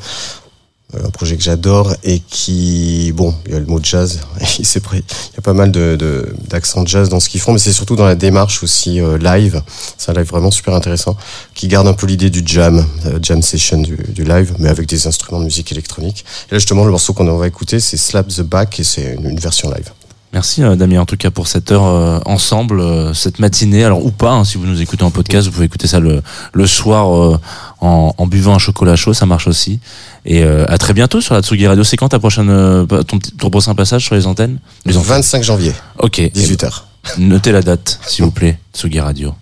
un 1.05 1.11
projet 1.11 1.37
que 1.37 1.43
j'adore 1.43 1.95
et 2.03 2.21
qui, 2.21 3.13
bon, 3.15 3.35
il 3.47 3.53
y 3.53 3.57
a 3.57 3.59
le 3.59 3.67
mot 3.67 3.81
jazz, 3.83 4.21
il 4.59 4.65
il 4.65 4.99
y 4.99 5.39
a 5.39 5.43
pas 5.43 5.53
mal 5.53 5.71
de, 5.71 5.97
de- 5.97 6.35
d'accents 6.49 6.85
jazz 6.87 7.09
dans 7.09 7.21
ce 7.21 7.29
qu'ils 7.29 7.41
font, 7.41 7.53
mais 7.53 7.59
c'est 7.59 7.73
surtout 7.73 7.97
dans 7.97 8.05
la 8.05 8.15
démarche 8.15 8.63
aussi 8.63 9.01
euh, 9.01 9.19
live. 9.19 9.63
C'est 9.99 10.11
un 10.11 10.15
live 10.15 10.27
vraiment 10.27 10.51
super 10.51 10.75
intéressant 10.75 11.17
qui 11.55 11.69
garde 11.69 11.87
un 11.87 11.95
peu 11.95 12.07
l'idée 12.07 12.31
du 12.31 12.43
jam, 12.45 12.85
euh, 13.07 13.19
jam 13.23 13.43
session 13.43 13.79
du, 13.79 14.25
live, 14.25 14.55
mais 14.59 14.69
avec 14.69 14.87
des 14.89 15.07
instruments 15.07 15.41
de 15.41 15.45
musique 15.45 15.73
électronique. 15.73 16.25
Et 16.51 16.55
là 16.55 16.59
justement, 16.59 16.85
le 16.85 16.91
morceau 16.91 17.13
qu'on 17.13 17.37
va 17.37 17.47
écouter, 17.47 17.81
c'est 17.81 17.97
Slap 17.97 18.29
the 18.29 18.43
Back 18.43 18.81
et 18.81 18.85
c'est 18.85 19.15
une, 19.15 19.39
version 19.39 19.71
live. 19.71 19.91
Merci 20.35 20.65
euh, 20.65 20.75
Damien 20.75 21.01
en 21.01 21.07
tout 21.07 21.17
cas 21.17 21.31
pour 21.31 21.47
cette 21.47 21.71
heure 21.71 21.87
euh, 21.87 22.19
ensemble, 22.27 22.81
euh, 22.81 23.15
cette 23.15 23.39
matinée. 23.39 23.85
Alors 23.85 24.05
ou 24.05 24.11
pas, 24.11 24.33
hein, 24.33 24.45
si 24.45 24.59
vous 24.59 24.67
nous 24.67 24.83
écoutez 24.83 25.05
en 25.05 25.13
podcast, 25.13 25.47
vous 25.47 25.53
pouvez 25.53 25.67
écouter 25.67 25.87
ça 25.87 26.01
le, 26.01 26.67
soir 26.67 27.15
euh, 27.15 27.39
en, 27.85 28.15
en 28.17 28.27
buvant 28.27 28.55
un 28.55 28.59
chocolat 28.59 28.97
chaud, 28.97 29.15
ça 29.15 29.27
marche 29.27 29.47
aussi. 29.47 29.79
Et 30.25 30.43
euh, 30.43 30.65
à 30.69 30.79
très 30.79 30.93
bientôt 30.95 31.21
sur 31.21 31.35
la 31.35 31.43
Tsugi 31.43 31.67
Radio. 31.67 31.85
C'est 31.85 31.97
quand 31.97 32.09
ta 32.09 32.19
prochaine, 32.19 32.51
euh, 32.51 32.87
ton, 32.87 33.51
prochain 33.51 33.75
passage 33.75 34.05
sur 34.05 34.15
les 34.15 34.27
antennes? 34.27 34.59
Les 34.85 34.93
Le 34.93 34.99
antennes. 34.99 35.17
25 35.17 35.43
janvier, 35.43 35.73
Ok. 35.99 36.19
18h. 36.19 36.83
Notez 37.19 37.53
la 37.53 37.61
date, 37.61 38.01
s'il 38.07 38.25
vous 38.25 38.31
plaît, 38.31 38.59
Tsugi 38.73 39.01
Radio. 39.01 39.35